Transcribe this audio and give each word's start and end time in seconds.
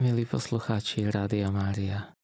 milí 0.00 0.24
poslucháči 0.24 1.12
Rádia 1.12 1.52
Mária. 1.52 2.16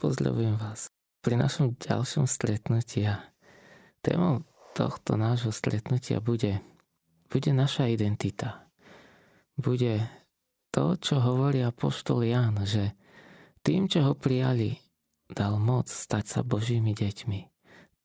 Pozdravujem 0.00 0.56
vás 0.56 0.88
pri 1.20 1.36
našom 1.36 1.76
ďalšom 1.76 2.24
stretnutí. 2.24 3.04
Témou 4.00 4.48
tohto 4.72 5.20
nášho 5.20 5.52
stretnutia 5.52 6.24
bude, 6.24 6.64
bude 7.28 7.52
naša 7.52 7.92
identita. 7.92 8.64
Bude 9.60 10.08
to, 10.72 10.96
čo 10.96 11.20
hovorí 11.20 11.60
apoštol 11.60 12.24
Ján, 12.24 12.64
že 12.64 12.96
tým, 13.60 13.92
čo 13.92 14.08
ho 14.08 14.16
prijali, 14.16 14.80
dal 15.28 15.60
moc 15.60 15.92
stať 15.92 16.24
sa 16.24 16.40
Božími 16.40 16.96
deťmi. 16.96 17.40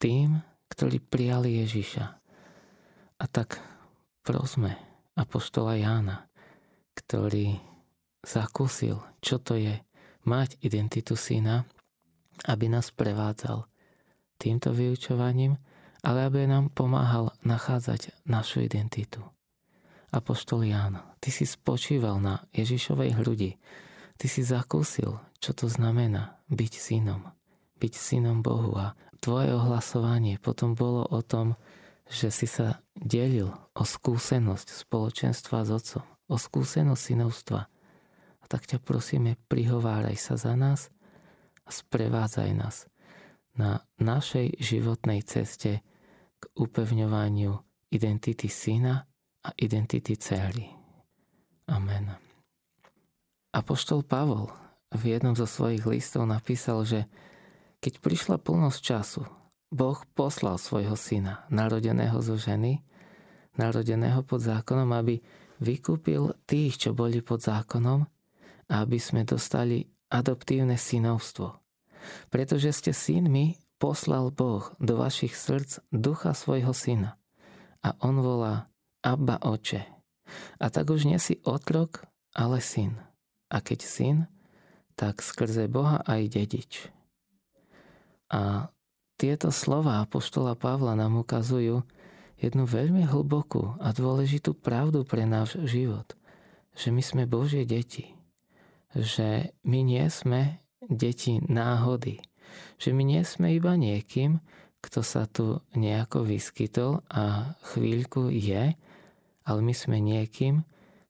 Tým, 0.04 0.36
ktorí 0.68 1.00
prijali 1.00 1.64
Ježiša. 1.64 2.06
A 3.24 3.26
tak 3.32 3.56
prosme 4.20 4.76
apoštola 5.16 5.80
Jána, 5.80 6.28
ktorý 6.92 7.77
zakúsil, 8.26 9.02
čo 9.22 9.38
to 9.38 9.58
je 9.58 9.82
mať 10.28 10.60
identitu 10.60 11.16
syna, 11.16 11.64
aby 12.46 12.70
nás 12.70 12.92
prevádzal 12.94 13.66
týmto 14.38 14.76
vyučovaním, 14.76 15.58
ale 16.06 16.30
aby 16.30 16.46
nám 16.46 16.70
pomáhal 16.70 17.34
nachádzať 17.42 18.14
našu 18.30 18.62
identitu. 18.62 19.24
Apoštol 20.14 20.70
Ján, 20.70 21.02
ty 21.20 21.34
si 21.34 21.44
spočíval 21.44 22.22
na 22.22 22.46
Ježišovej 22.54 23.18
hrudi, 23.20 23.58
ty 24.16 24.26
si 24.30 24.46
zakúsil, 24.46 25.20
čo 25.42 25.52
to 25.52 25.68
znamená 25.68 26.38
byť 26.48 26.74
synom, 26.80 27.28
byť 27.82 27.94
synom 27.98 28.40
Bohu. 28.40 28.72
A 28.78 28.96
tvoje 29.20 29.52
ohlasovanie 29.52 30.40
potom 30.40 30.78
bolo 30.78 31.04
o 31.12 31.20
tom, 31.26 31.60
že 32.08 32.32
si 32.32 32.48
sa 32.48 32.80
delil 32.96 33.52
o 33.76 33.84
skúsenosť 33.84 34.88
spoločenstva 34.88 35.68
s 35.68 35.70
otcom, 35.76 36.06
o 36.32 36.36
skúsenosť 36.40 37.02
synovstva– 37.04 37.62
tak 38.48 38.66
ťa 38.66 38.80
prosíme, 38.80 39.36
prihováraj 39.52 40.16
sa 40.16 40.36
za 40.40 40.56
nás 40.56 40.90
a 41.68 41.70
sprevádzaj 41.70 42.52
nás 42.56 42.88
na 43.58 43.84
našej 44.00 44.58
životnej 44.62 45.26
ceste 45.28 45.84
k 46.38 46.44
upevňovaniu 46.56 47.52
identity 47.92 48.48
syna 48.48 49.04
a 49.44 49.50
identity 49.58 50.16
cély. 50.16 50.70
Amen. 51.68 52.16
Apoštol 53.52 54.06
Pavol 54.06 54.48
v 54.94 55.18
jednom 55.18 55.36
zo 55.36 55.50
svojich 55.50 55.84
listov 55.84 56.30
napísal, 56.30 56.88
že 56.88 57.10
keď 57.84 58.00
prišla 58.00 58.38
plnosť 58.40 58.80
času, 58.80 59.24
Boh 59.68 60.00
poslal 60.16 60.56
svojho 60.56 60.96
syna, 60.96 61.44
narodeného 61.52 62.24
zo 62.24 62.40
ženy, 62.40 62.80
narodeného 63.60 64.24
pod 64.24 64.40
zákonom, 64.40 64.96
aby 64.96 65.20
vykúpil 65.60 66.38
tých, 66.48 66.80
čo 66.80 66.96
boli 66.96 67.20
pod 67.20 67.44
zákonom, 67.44 68.08
aby 68.68 69.00
sme 69.00 69.24
dostali 69.24 69.88
adoptívne 70.12 70.76
synovstvo. 70.76 71.60
Pretože 72.32 72.72
ste 72.72 72.92
synmi, 72.96 73.60
poslal 73.78 74.32
Boh 74.32 74.72
do 74.80 75.00
vašich 75.00 75.36
srdc 75.36 75.84
ducha 75.92 76.32
svojho 76.32 76.72
syna. 76.72 77.20
A 77.84 77.96
on 78.04 78.20
volá 78.20 78.72
Abba 79.04 79.40
oče. 79.40 79.86
A 80.60 80.66
tak 80.68 80.92
už 80.92 81.08
nie 81.08 81.20
otrok, 81.48 82.04
ale 82.36 82.60
syn. 82.60 83.00
A 83.48 83.64
keď 83.64 83.80
syn, 83.86 84.18
tak 85.00 85.24
skrze 85.24 85.72
Boha 85.72 86.04
aj 86.04 86.22
dedič. 86.28 86.74
A 88.28 88.74
tieto 89.16 89.56
slova 89.56 90.04
apoštola 90.04 90.60
Pavla 90.60 91.00
nám 91.00 91.24
ukazujú 91.24 91.88
jednu 92.38 92.64
veľmi 92.68 93.08
hlbokú 93.08 93.80
a 93.80 93.96
dôležitú 93.96 94.52
pravdu 94.52 95.08
pre 95.08 95.24
náš 95.24 95.56
život, 95.64 96.14
že 96.76 96.92
my 96.92 97.00
sme 97.00 97.24
Božie 97.24 97.64
deti 97.64 98.17
že 98.98 99.54
my 99.62 99.80
nie 99.86 100.06
sme 100.10 100.62
deti 100.82 101.38
náhody. 101.46 102.20
Že 102.82 102.90
my 102.98 103.04
nie 103.06 103.22
sme 103.22 103.54
iba 103.54 103.78
niekým, 103.78 104.42
kto 104.82 105.00
sa 105.02 105.26
tu 105.26 105.62
nejako 105.74 106.26
vyskytol 106.26 107.06
a 107.10 107.54
chvíľku 107.74 108.30
je, 108.30 108.78
ale 109.48 109.60
my 109.62 109.74
sme 109.74 109.98
niekým, 110.02 110.64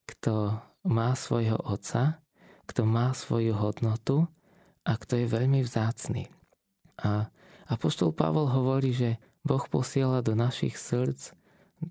kto 0.08 0.58
má 0.88 1.12
svojho 1.14 1.60
otca, 1.60 2.24
kto 2.68 2.88
má 2.88 3.12
svoju 3.12 3.56
hodnotu 3.56 4.28
a 4.88 4.96
kto 4.96 5.20
je 5.20 5.28
veľmi 5.28 5.60
vzácný. 5.64 6.32
A 7.04 7.28
Apoštol 7.68 8.16
Pavol 8.16 8.48
hovorí, 8.48 8.96
že 8.96 9.20
Boh 9.44 9.64
posiela 9.68 10.24
do 10.24 10.36
našich 10.36 10.80
srdc 10.80 11.36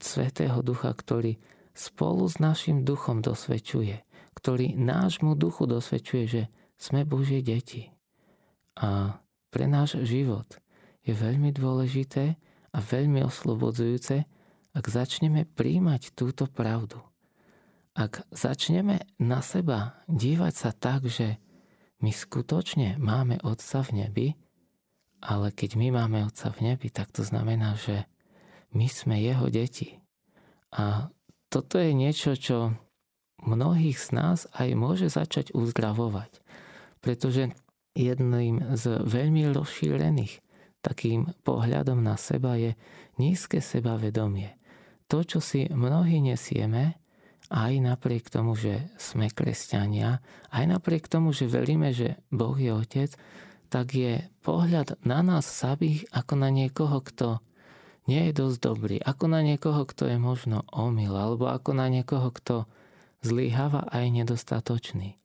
Svetého 0.00 0.59
Ducha, 0.65 0.91
ktorý 0.91 1.37
spolu 1.76 2.25
s 2.26 2.41
našim 2.41 2.82
duchom 2.82 3.20
dosvedčuje, 3.20 4.03
ktorý 4.36 4.76
nášmu 4.76 5.32
duchu 5.34 5.64
dosvedčuje, 5.64 6.24
že 6.28 6.42
sme 6.76 7.08
Božie 7.08 7.41
deti. 7.41 7.88
A 8.76 9.19
pre 9.48 9.64
náš 9.64 9.97
život 10.04 10.60
je 11.00 11.16
veľmi 11.16 11.50
dôležité 11.56 12.36
a 12.70 12.78
veľmi 12.78 13.25
oslobodzujúce, 13.25 14.28
ak 14.76 14.84
začneme 14.84 15.48
príjmať 15.48 16.12
túto 16.12 16.44
pravdu. 16.44 17.00
Ak 17.96 18.28
začneme 18.28 19.08
na 19.16 19.41
seba 19.41 20.04
dívať 20.04 20.52
sa 20.52 20.70
tak, 20.76 21.08
že 21.08 21.41
my 22.04 22.12
skutočne 22.12 23.00
máme 23.00 23.41
Otca 23.41 23.80
v 23.80 24.04
nebi, 24.04 24.28
ale 25.25 25.48
keď 25.48 25.80
my 25.80 25.88
máme 25.96 26.28
Otca 26.28 26.52
v 26.52 26.69
nebi, 26.69 26.92
tak 26.92 27.08
to 27.08 27.25
znamená, 27.25 27.72
že 27.80 28.04
my 28.76 28.84
sme 28.84 29.16
Jeho 29.16 29.48
deti. 29.48 29.96
A 30.76 31.08
toto 31.48 31.80
je 31.80 31.96
niečo, 31.96 32.36
čo 32.36 32.76
mnohých 33.42 33.98
z 34.00 34.08
nás 34.16 34.38
aj 34.56 34.69
môže 34.78 35.08
začať 35.12 35.52
uzdravovať. 35.52 36.41
Pretože 37.00 37.52
jedným 37.97 38.76
z 38.76 39.00
veľmi 39.04 39.50
rozšírených 39.52 40.44
takým 40.84 41.32
pohľadom 41.42 41.98
na 41.98 42.14
seba 42.14 42.54
je 42.54 42.78
nízke 43.19 43.58
sebavedomie. 43.58 44.54
To, 45.10 45.22
čo 45.22 45.38
si 45.42 45.66
mnohí 45.70 46.19
nesieme, 46.22 46.98
aj 47.46 47.78
napriek 47.78 48.26
tomu, 48.26 48.58
že 48.58 48.91
sme 48.98 49.30
kresťania, 49.30 50.19
aj 50.50 50.64
napriek 50.66 51.06
tomu, 51.06 51.30
že 51.30 51.46
veríme, 51.46 51.94
že 51.94 52.19
Boh 52.30 52.58
je 52.58 52.75
Otec, 52.75 53.14
tak 53.70 53.94
je 53.94 54.22
pohľad 54.42 54.98
na 55.06 55.22
nás 55.22 55.46
samých 55.46 56.06
ako 56.10 56.34
na 56.38 56.50
niekoho, 56.50 56.98
kto 57.02 57.38
nie 58.06 58.30
je 58.30 58.32
dosť 58.38 58.58
dobrý, 58.62 58.96
ako 59.02 59.26
na 59.30 59.42
niekoho, 59.42 59.82
kto 59.86 60.06
je 60.06 60.19
možno 60.19 60.62
omyl, 60.70 61.14
alebo 61.14 61.50
ako 61.50 61.75
na 61.75 61.91
niekoho, 61.91 62.30
kto 62.30 62.66
zlyháva 63.26 63.91
aj 63.91 64.22
nedostatočný. 64.22 65.19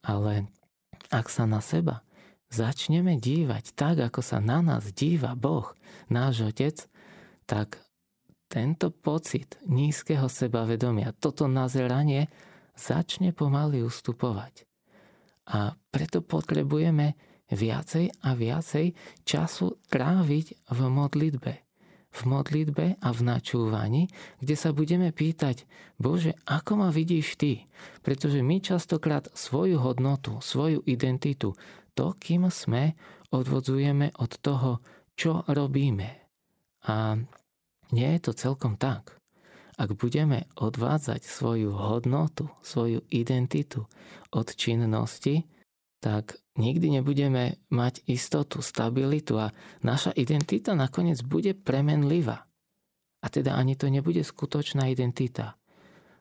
Ale 0.00 0.48
ak 1.12 1.28
sa 1.28 1.44
na 1.44 1.60
seba 1.60 2.00
začneme 2.48 3.20
dívať 3.20 3.76
tak, 3.76 4.00
ako 4.00 4.20
sa 4.24 4.40
na 4.40 4.64
nás 4.64 4.88
díva 4.96 5.36
Boh, 5.36 5.76
náš 6.08 6.48
Otec, 6.48 6.88
tak 7.44 7.82
tento 8.48 8.94
pocit 8.94 9.58
nízkeho 9.66 10.30
sebavedomia, 10.30 11.12
toto 11.18 11.50
nazeranie 11.50 12.30
začne 12.78 13.34
pomaly 13.34 13.82
ustupovať. 13.82 14.64
A 15.50 15.74
preto 15.90 16.22
potrebujeme 16.22 17.18
viacej 17.50 18.10
a 18.26 18.34
viacej 18.34 18.94
času 19.22 19.78
tráviť 19.90 20.46
v 20.70 20.80
modlitbe 20.90 21.65
v 22.16 22.22
modlitbe 22.24 22.86
a 22.96 23.08
v 23.12 23.20
načúvaní, 23.20 24.08
kde 24.40 24.56
sa 24.56 24.72
budeme 24.72 25.12
pýtať, 25.12 25.68
Bože, 26.00 26.32
ako 26.48 26.80
ma 26.80 26.88
vidíš 26.88 27.36
Ty? 27.36 27.52
Pretože 28.00 28.40
my 28.40 28.56
častokrát 28.64 29.28
svoju 29.36 29.76
hodnotu, 29.80 30.40
svoju 30.40 30.80
identitu, 30.88 31.52
to, 31.92 32.16
kým 32.16 32.48
sme, 32.48 32.96
odvodzujeme 33.32 34.16
od 34.16 34.32
toho, 34.40 34.80
čo 35.16 35.44
robíme. 35.48 36.08
A 36.88 37.20
nie 37.92 38.08
je 38.16 38.20
to 38.20 38.32
celkom 38.32 38.76
tak. 38.76 39.16
Ak 39.76 39.92
budeme 39.92 40.48
odvádzať 40.56 41.20
svoju 41.20 41.76
hodnotu, 41.76 42.48
svoju 42.64 43.04
identitu 43.12 43.84
od 44.32 44.48
činnosti, 44.56 45.44
tak 46.06 46.38
nikdy 46.54 47.02
nebudeme 47.02 47.58
mať 47.74 48.06
istotu, 48.06 48.62
stabilitu 48.62 49.42
a 49.42 49.50
naša 49.82 50.14
identita 50.14 50.70
nakoniec 50.78 51.18
bude 51.26 51.50
premenlivá. 51.58 52.46
A 53.18 53.26
teda 53.26 53.58
ani 53.58 53.74
to 53.74 53.90
nebude 53.90 54.22
skutočná 54.22 54.86
identita, 54.86 55.58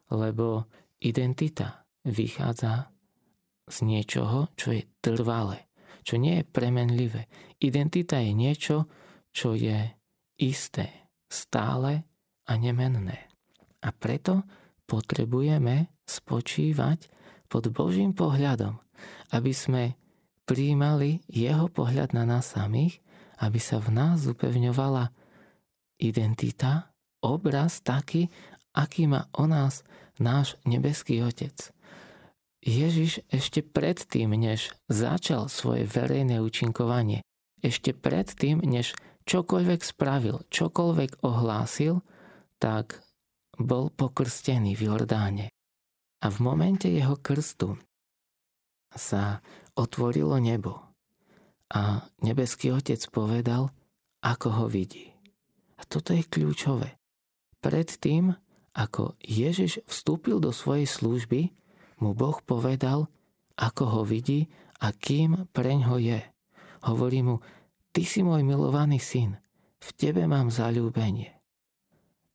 lebo 0.10 0.66
identita 0.98 1.86
vychádza 2.02 2.90
z 3.70 3.78
niečoho, 3.86 4.50
čo 4.58 4.74
je 4.74 4.90
trvalé, 5.06 5.70
čo 6.02 6.18
nie 6.18 6.42
je 6.42 6.50
premenlivé. 6.50 7.30
Identita 7.62 8.18
je 8.18 8.34
niečo, 8.34 8.90
čo 9.30 9.54
je 9.54 9.86
isté, 10.42 11.14
stále 11.30 12.10
a 12.50 12.58
nemenné. 12.58 13.30
A 13.86 13.94
preto 13.94 14.50
potrebujeme 14.90 15.94
spočívať 16.10 17.06
pod 17.46 17.70
Božím 17.70 18.18
pohľadom, 18.18 18.82
aby 19.32 19.54
sme 19.54 19.84
príjmali 20.46 21.26
jeho 21.26 21.70
pohľad 21.70 22.14
na 22.14 22.26
nás 22.26 22.54
samých, 22.54 23.02
aby 23.42 23.60
sa 23.60 23.82
v 23.82 23.90
nás 23.92 24.24
upevňovala 24.30 25.12
identita, 26.00 26.94
obraz 27.24 27.82
taký, 27.82 28.30
aký 28.76 29.10
má 29.10 29.28
o 29.36 29.50
nás 29.50 29.82
náš 30.22 30.56
nebeský 30.64 31.24
Otec. 31.26 31.74
Ježiš 32.66 33.22
ešte 33.30 33.62
predtým, 33.62 34.34
než 34.34 34.74
začal 34.90 35.50
svoje 35.54 35.86
verejné 35.86 36.42
účinkovanie, 36.42 37.22
ešte 37.62 37.94
predtým, 37.94 38.62
než 38.66 38.98
čokoľvek 39.30 39.82
spravil, 39.86 40.42
čokoľvek 40.50 41.22
ohlásil, 41.22 42.02
tak 42.58 43.06
bol 43.62 43.94
pokrstený 43.94 44.74
v 44.74 44.82
Jordáne. 44.90 45.46
A 46.26 46.28
v 46.34 46.38
momente 46.42 46.90
jeho 46.90 47.22
krstu 47.22 47.78
sa 48.96 49.44
otvorilo 49.76 50.40
nebo 50.40 50.86
a 51.72 52.06
nebeský 52.22 52.72
otec 52.72 53.02
povedal, 53.12 53.74
ako 54.24 54.48
ho 54.64 54.66
vidí. 54.72 55.12
A 55.76 55.84
toto 55.84 56.16
je 56.16 56.24
kľúčové. 56.24 56.98
Predtým, 57.60 58.32
ako 58.76 59.18
Ježiš 59.20 59.82
vstúpil 59.90 60.40
do 60.40 60.56
svojej 60.56 60.88
služby, 60.88 61.52
mu 62.00 62.12
Boh 62.16 62.38
povedal, 62.44 63.12
ako 63.56 63.84
ho 64.00 64.02
vidí 64.04 64.52
a 64.84 64.92
kým 64.92 65.48
preň 65.56 65.80
ho 65.88 65.98
je. 65.98 66.20
Hovorí 66.86 67.24
mu, 67.24 67.42
ty 67.96 68.04
si 68.04 68.22
môj 68.22 68.44
milovaný 68.44 69.00
syn, 69.00 69.40
v 69.80 69.90
tebe 69.96 70.28
mám 70.28 70.52
zalúbenie. 70.52 71.34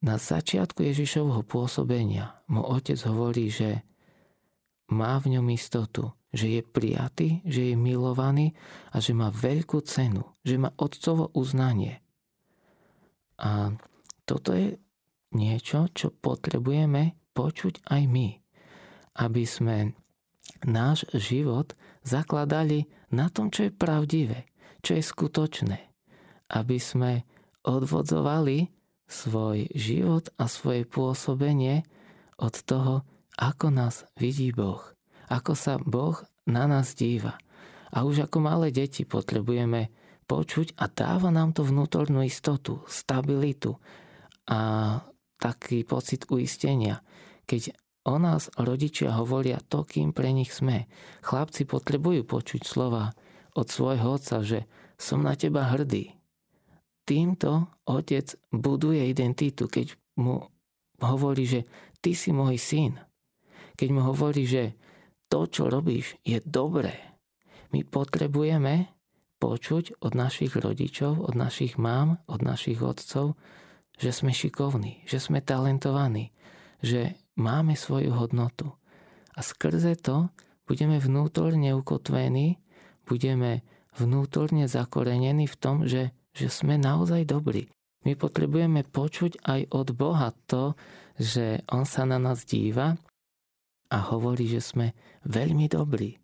Na 0.01 0.17
začiatku 0.17 0.81
Ježišovho 0.81 1.45
pôsobenia 1.45 2.41
mu 2.49 2.65
otec 2.65 2.97
hovorí, 3.05 3.53
že 3.53 3.85
má 4.89 5.21
v 5.21 5.37
ňom 5.37 5.47
istotu, 5.53 6.09
že 6.31 6.47
je 6.59 6.63
prijatý, 6.63 7.29
že 7.43 7.73
je 7.73 7.75
milovaný 7.75 8.55
a 8.95 9.03
že 9.03 9.15
má 9.15 9.35
veľkú 9.35 9.83
cenu, 9.83 10.23
že 10.47 10.59
má 10.59 10.71
otcovo 10.79 11.31
uznanie. 11.35 12.03
A 13.41 13.75
toto 14.29 14.55
je 14.55 14.79
niečo, 15.35 15.91
čo 15.91 16.15
potrebujeme 16.15 17.19
počuť 17.35 17.87
aj 17.91 18.03
my 18.07 18.41
aby 19.21 19.45
sme 19.45 19.93
náš 20.65 21.09
život 21.13 21.77
zakladali 22.01 22.89
na 23.13 23.29
tom, 23.29 23.53
čo 23.53 23.69
je 23.69 23.73
pravdivé, 23.75 24.47
čo 24.81 24.97
je 24.97 25.03
skutočné. 25.03 25.79
Aby 26.51 26.79
sme 26.79 27.13
odvodzovali 27.67 28.73
svoj 29.11 29.69
život 29.75 30.31
a 30.39 30.47
svoje 30.47 30.87
pôsobenie 30.87 31.83
od 32.39 32.55
toho, 32.65 33.03
ako 33.37 33.67
nás 33.75 34.07
vidí 34.17 34.55
Boh, 34.55 34.81
ako 35.31 35.53
sa 35.55 35.79
Boh 35.79 36.19
na 36.51 36.67
nás 36.67 36.99
díva. 36.99 37.39
A 37.95 38.03
už 38.03 38.27
ako 38.27 38.43
malé 38.43 38.75
deti 38.75 39.07
potrebujeme 39.07 39.95
počuť 40.27 40.79
a 40.79 40.91
dáva 40.91 41.31
nám 41.31 41.55
to 41.55 41.63
vnútornú 41.63 42.23
istotu, 42.23 42.83
stabilitu 42.87 43.79
a 44.51 44.99
taký 45.39 45.87
pocit 45.87 46.27
uistenia, 46.31 47.03
keď 47.47 47.75
O 48.09 48.17
nás 48.17 48.49
rodičia 48.57 49.13
hovoria 49.13 49.61
to, 49.61 49.85
kým 49.85 50.17
pre 50.17 50.33
nich 50.33 50.57
sme. 50.57 50.89
Chlapci 51.21 51.69
potrebujú 51.69 52.25
počuť 52.25 52.65
slova 52.65 53.13
od 53.53 53.69
svojho 53.69 54.17
otca, 54.17 54.41
že 54.41 54.65
som 54.97 55.21
na 55.21 55.37
teba 55.37 55.69
hrdý. 55.69 56.17
Týmto 57.05 57.69
otec 57.85 58.41
buduje 58.49 59.05
identitu, 59.05 59.69
keď 59.69 60.01
mu 60.17 60.49
hovorí, 61.05 61.45
že 61.45 61.61
ty 62.01 62.17
si 62.17 62.33
môj 62.33 62.57
syn. 62.57 62.97
Keď 63.77 63.89
mu 63.93 64.01
hovorí, 64.09 64.49
že 64.49 64.81
to, 65.31 65.47
čo 65.47 65.71
robíš, 65.71 66.19
je 66.27 66.43
dobré. 66.43 66.99
My 67.71 67.87
potrebujeme 67.87 68.91
počuť 69.39 70.03
od 70.03 70.13
našich 70.13 70.59
rodičov, 70.59 71.23
od 71.23 71.39
našich 71.39 71.79
mám, 71.79 72.19
od 72.27 72.43
našich 72.43 72.83
otcov, 72.83 73.39
že 73.97 74.11
sme 74.11 74.35
šikovní, 74.35 75.07
že 75.07 75.23
sme 75.23 75.39
talentovaní, 75.41 76.35
že 76.83 77.15
máme 77.39 77.79
svoju 77.79 78.13
hodnotu. 78.13 78.75
A 79.39 79.41
skrze 79.41 79.97
to 79.97 80.29
budeme 80.67 80.99
vnútorne 80.99 81.73
ukotvení, 81.79 82.59
budeme 83.07 83.65
vnútorne 83.97 84.67
zakorenení 84.67 85.47
v 85.47 85.57
tom, 85.57 85.77
že, 85.87 86.13
že 86.35 86.51
sme 86.51 86.77
naozaj 86.77 87.25
dobrí. 87.25 87.71
My 88.05 88.17
potrebujeme 88.17 88.83
počuť 88.83 89.45
aj 89.45 89.61
od 89.73 89.89
Boha 89.93 90.33
to, 90.49 90.75
že 91.21 91.65
On 91.69 91.85
sa 91.85 92.09
na 92.09 92.17
nás 92.17 92.49
díva 92.49 92.97
a 93.91 93.99
hovorí, 94.15 94.47
že 94.47 94.63
sme 94.63 94.95
veľmi 95.27 95.67
dobrí. 95.67 96.17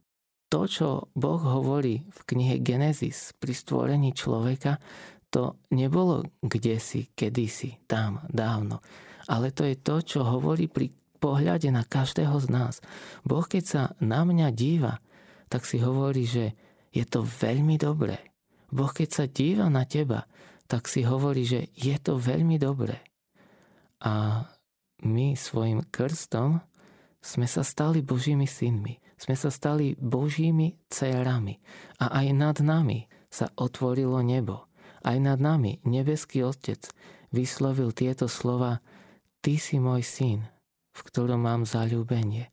To, 0.47 0.71
čo 0.71 1.11
Boh 1.19 1.43
hovorí 1.43 2.07
v 2.07 2.21
knihe 2.23 2.63
Genesis 2.63 3.35
pri 3.35 3.51
stvorení 3.51 4.15
človeka, 4.15 4.79
to 5.27 5.59
nebolo 5.75 6.23
kdesi, 6.39 7.11
kedysi, 7.13 7.83
tam, 7.91 8.23
dávno. 8.31 8.79
Ale 9.27 9.51
to 9.51 9.67
je 9.67 9.75
to, 9.75 10.01
čo 10.07 10.21
hovorí 10.23 10.71
pri 10.71 10.95
pohľade 11.19 11.67
na 11.75 11.83
každého 11.83 12.39
z 12.39 12.47
nás. 12.47 12.75
Boh, 13.27 13.43
keď 13.43 13.65
sa 13.67 13.83
na 13.99 14.23
mňa 14.23 14.55
díva, 14.55 15.03
tak 15.51 15.67
si 15.67 15.83
hovorí, 15.83 16.23
že 16.23 16.55
je 16.95 17.03
to 17.03 17.27
veľmi 17.27 17.75
dobré. 17.75 18.23
Boh, 18.71 18.91
keď 18.95 19.09
sa 19.11 19.25
díva 19.27 19.67
na 19.67 19.83
teba, 19.83 20.31
tak 20.71 20.87
si 20.87 21.03
hovorí, 21.03 21.43
že 21.43 21.75
je 21.75 21.95
to 21.99 22.19
veľmi 22.19 22.59
dobré. 22.59 23.03
A 24.03 24.47
my 25.03 25.35
svojim 25.35 25.83
krstom 25.91 26.63
sme 27.27 27.51
sa 27.51 27.67
stali 27.67 28.07
Božími 28.07 28.47
synmi. 28.47 29.03
Sme 29.19 29.35
sa 29.35 29.51
stali 29.51 29.99
Božími 29.99 30.79
dcerami. 30.87 31.59
A 31.99 32.23
aj 32.23 32.27
nad 32.31 32.57
nami 32.63 33.11
sa 33.27 33.51
otvorilo 33.59 34.23
nebo. 34.23 34.71
Aj 35.03 35.19
nad 35.19 35.43
nami 35.43 35.83
nebeský 35.83 36.47
Otec 36.47 36.87
vyslovil 37.35 37.91
tieto 37.91 38.31
slova 38.31 38.79
Ty 39.43 39.59
si 39.59 39.83
môj 39.83 40.07
syn, 40.07 40.41
v 40.95 41.01
ktorom 41.03 41.43
mám 41.43 41.67
zalúbenie. 41.67 42.51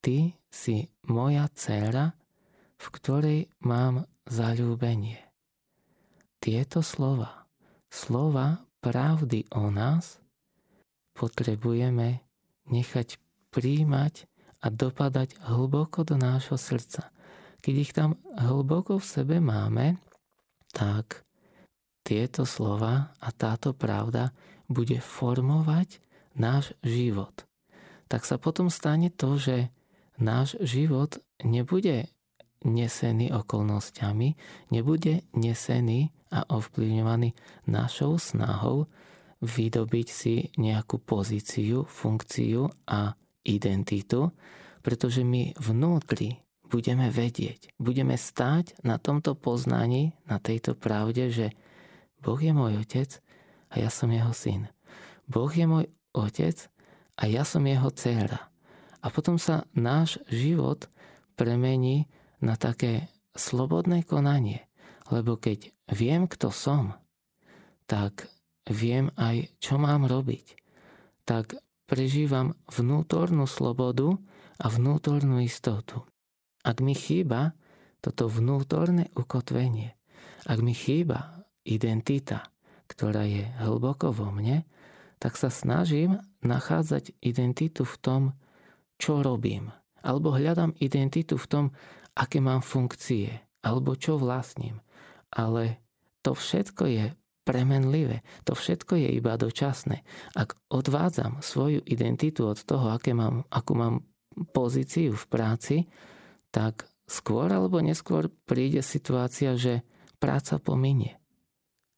Ty 0.00 0.32
si 0.48 0.88
moja 1.08 1.48
dcéra, 1.52 2.16
v 2.76 2.86
ktorej 2.92 3.40
mám 3.64 4.04
zalúbenie. 4.28 5.20
Tieto 6.40 6.84
slova, 6.84 7.48
slova 7.88 8.64
pravdy 8.84 9.48
o 9.56 9.72
nás, 9.72 10.20
potrebujeme 11.16 12.20
nechať 12.68 13.25
príjmať 13.56 14.28
a 14.60 14.68
dopadať 14.68 15.40
hlboko 15.48 16.04
do 16.04 16.20
nášho 16.20 16.60
srdca. 16.60 17.08
Keď 17.64 17.74
ich 17.80 17.96
tam 17.96 18.20
hlboko 18.36 19.00
v 19.00 19.08
sebe 19.08 19.36
máme, 19.40 19.96
tak 20.76 21.24
tieto 22.04 22.44
slova 22.44 23.16
a 23.16 23.28
táto 23.32 23.72
pravda 23.72 24.36
bude 24.68 25.00
formovať 25.00 26.04
náš 26.36 26.76
život 26.84 27.46
tak 28.06 28.22
sa 28.22 28.38
potom 28.38 28.70
stane 28.70 29.10
to, 29.10 29.38
že 29.38 29.70
náš 30.16 30.54
život 30.62 31.18
nebude 31.42 32.10
nesený 32.62 33.34
okolnostiami, 33.34 34.34
nebude 34.72 35.26
nesený 35.34 36.10
a 36.32 36.42
ovplyvňovaný 36.50 37.34
našou 37.70 38.18
snahou 38.18 38.90
vydobiť 39.44 40.08
si 40.08 40.34
nejakú 40.56 40.98
pozíciu, 41.02 41.84
funkciu 41.84 42.66
a 42.88 43.14
identitu, 43.46 44.34
pretože 44.82 45.22
my 45.22 45.54
vnútri 45.58 46.42
budeme 46.66 47.08
vedieť, 47.08 47.70
budeme 47.78 48.18
stáť 48.18 48.82
na 48.82 48.98
tomto 48.98 49.38
poznaní, 49.38 50.18
na 50.26 50.42
tejto 50.42 50.74
pravde, 50.74 51.30
že 51.30 51.46
Boh 52.18 52.38
je 52.38 52.50
môj 52.50 52.82
otec 52.82 53.22
a 53.70 53.78
ja 53.78 53.90
som 53.90 54.10
jeho 54.10 54.34
syn. 54.34 54.66
Boh 55.30 55.50
je 55.50 55.66
môj 55.66 55.86
otec 56.10 56.58
a 57.18 57.30
ja 57.30 57.46
som 57.46 57.62
jeho 57.66 57.90
dcéra. 57.90 58.50
A 59.02 59.06
potom 59.14 59.38
sa 59.38 59.62
náš 59.70 60.18
život 60.26 60.90
premení 61.38 62.10
na 62.42 62.58
také 62.58 63.06
slobodné 63.38 64.02
konanie. 64.02 64.66
Lebo 65.12 65.38
keď 65.38 65.70
viem, 65.94 66.26
kto 66.26 66.50
som, 66.50 66.98
tak 67.86 68.26
viem 68.66 69.14
aj, 69.14 69.54
čo 69.62 69.78
mám 69.78 70.10
robiť. 70.10 70.58
Tak 71.22 71.54
prežívam 71.86 72.58
vnútornú 72.68 73.46
slobodu 73.46 74.18
a 74.58 74.66
vnútornú 74.66 75.42
istotu. 75.42 76.02
Ak 76.66 76.82
mi 76.82 76.92
chýba 76.98 77.54
toto 78.02 78.26
vnútorné 78.26 79.10
ukotvenie, 79.14 79.94
ak 80.46 80.58
mi 80.62 80.74
chýba 80.74 81.46
identita, 81.66 82.50
ktorá 82.86 83.26
je 83.26 83.46
hlboko 83.62 84.14
vo 84.14 84.30
mne, 84.30 84.66
tak 85.18 85.34
sa 85.34 85.50
snažím 85.50 86.22
nachádzať 86.44 87.16
identitu 87.24 87.82
v 87.82 87.96
tom, 87.98 88.22
čo 89.00 89.24
robím. 89.24 89.72
Alebo 90.06 90.30
hľadám 90.30 90.76
identitu 90.78 91.34
v 91.34 91.46
tom, 91.50 91.64
aké 92.14 92.38
mám 92.38 92.62
funkcie, 92.62 93.42
alebo 93.64 93.98
čo 93.98 94.20
vlastním. 94.20 94.78
Ale 95.34 95.82
to 96.22 96.36
všetko 96.36 96.84
je 96.86 97.04
premenlivé. 97.46 98.26
To 98.42 98.58
všetko 98.58 98.98
je 98.98 99.08
iba 99.14 99.38
dočasné. 99.38 100.02
Ak 100.34 100.58
odvádzam 100.66 101.38
svoju 101.38 101.86
identitu 101.86 102.50
od 102.50 102.58
toho, 102.58 102.90
aké 102.90 103.14
mám, 103.14 103.46
akú 103.54 103.78
mám 103.78 104.02
pozíciu 104.50 105.14
v 105.14 105.24
práci, 105.30 105.76
tak 106.50 106.90
skôr 107.06 107.46
alebo 107.46 107.78
neskôr 107.78 108.26
príde 108.50 108.82
situácia, 108.82 109.54
že 109.54 109.86
práca 110.18 110.58
pominie. 110.58 111.14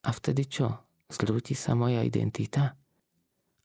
A 0.05 0.13
vtedy 0.13 0.45
čo? 0.45 0.85
Zľúti 1.09 1.57
sa 1.57 1.73
moja 1.73 2.05
identita? 2.05 2.77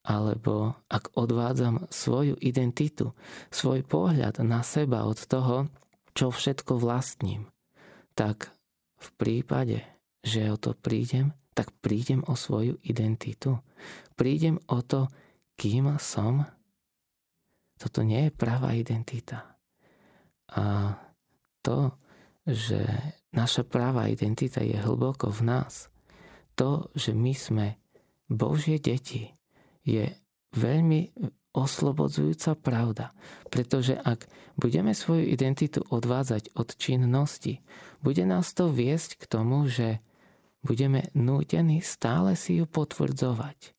alebo 0.03 0.75
ak 0.91 1.15
odvádzam 1.15 1.87
svoju 1.87 2.35
identitu, 2.43 3.15
svoj 3.47 3.87
pohľad 3.87 4.43
na 4.43 4.59
seba 4.59 5.07
od 5.07 5.15
toho, 5.15 5.71
čo 6.11 6.29
všetko 6.29 6.75
vlastním, 6.75 7.47
tak 8.13 8.51
v 8.99 9.09
prípade, 9.15 9.79
že 10.21 10.51
o 10.51 10.59
to 10.59 10.75
prídem, 10.75 11.31
tak 11.53 11.71
prídem 11.79 12.25
o 12.25 12.33
svoju 12.33 12.81
identitu. 12.83 13.61
Prídem 14.17 14.57
o 14.69 14.81
to, 14.81 15.07
kým 15.55 15.95
som. 16.01 16.45
Toto 17.77 18.01
nie 18.01 18.29
je 18.29 18.31
pravá 18.33 18.73
identita. 18.73 19.57
A 20.53 20.97
to, 21.61 21.97
že 22.45 22.83
naša 23.33 23.63
pravá 23.63 24.11
identita 24.11 24.61
je 24.61 24.75
hlboko 24.77 25.31
v 25.31 25.41
nás, 25.47 25.87
to, 26.53 26.91
že 26.93 27.15
my 27.15 27.33
sme 27.33 27.65
Božie 28.29 28.77
deti, 28.77 29.33
je 29.83 30.13
veľmi 30.53 31.11
oslobodzujúca 31.53 32.57
pravda, 32.57 33.13
pretože 33.53 33.93
ak 33.93 34.25
budeme 34.57 34.93
svoju 34.97 35.29
identitu 35.29 35.85
odvádzať 35.85 36.53
od 36.57 36.73
činnosti, 36.77 37.61
bude 38.01 38.25
nás 38.25 38.53
to 38.57 38.69
viesť 38.73 39.21
k 39.21 39.23
tomu, 39.29 39.69
že 39.69 40.01
budeme 40.63 41.11
nútení 41.13 41.83
stále 41.83 42.39
si 42.39 42.57
ju 42.57 42.65
potvrdzovať. 42.65 43.75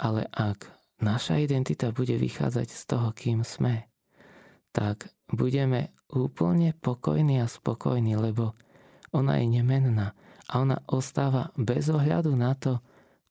Ale 0.00 0.28
ak 0.32 0.68
naša 1.00 1.40
identita 1.40 1.92
bude 1.92 2.16
vychádzať 2.16 2.68
z 2.68 2.82
toho, 2.88 3.08
kým 3.12 3.44
sme, 3.44 3.88
tak 4.72 5.08
budeme 5.32 5.92
úplne 6.12 6.76
pokojní 6.76 7.40
a 7.40 7.48
spokojní, 7.48 8.16
lebo 8.16 8.52
ona 9.12 9.40
je 9.40 9.46
nemenná 9.48 10.12
a 10.46 10.52
ona 10.60 10.80
ostáva 10.88 11.52
bez 11.56 11.88
ohľadu 11.88 12.36
na 12.36 12.52
to, 12.56 12.80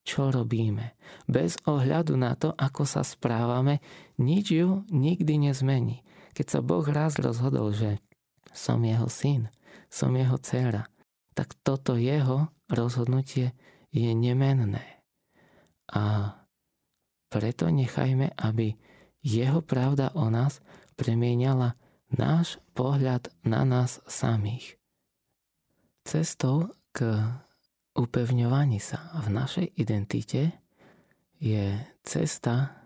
čo 0.05 0.29
robíme. 0.29 0.93
Bez 1.25 1.57
ohľadu 1.65 2.13
na 2.17 2.37
to, 2.37 2.53
ako 2.53 2.85
sa 2.85 3.01
správame, 3.01 3.81
nič 4.21 4.53
ju 4.53 4.85
nikdy 4.93 5.49
nezmení. 5.49 6.05
Keď 6.37 6.45
sa 6.45 6.59
Boh 6.61 6.85
raz 6.85 7.17
rozhodol, 7.17 7.73
že 7.73 7.97
som 8.53 8.81
jeho 8.85 9.09
syn, 9.09 9.49
som 9.89 10.13
jeho 10.13 10.37
dcera, 10.37 10.85
tak 11.33 11.57
toto 11.65 11.97
jeho 11.97 12.54
rozhodnutie 12.71 13.53
je 13.93 14.11
nemenné. 14.11 14.83
A 15.91 16.35
preto 17.29 17.69
nechajme, 17.69 18.33
aby 18.37 18.73
jeho 19.25 19.61
pravda 19.61 20.13
o 20.13 20.29
nás 20.29 20.61
premieňala 20.95 21.77
náš 22.13 22.61
pohľad 22.77 23.33
na 23.43 23.65
nás 23.65 23.99
samých. 24.05 24.77
Cestou 26.05 26.69
k 26.93 27.17
upevňovaní 27.97 28.77
sa 28.77 29.09
v 29.25 29.33
našej 29.33 29.67
identite 29.75 30.53
je 31.41 31.75
cesta 32.05 32.85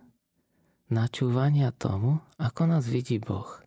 načúvania 0.90 1.70
tomu, 1.76 2.18
ako 2.42 2.62
nás 2.66 2.88
vidí 2.88 3.20
Boh. 3.20 3.62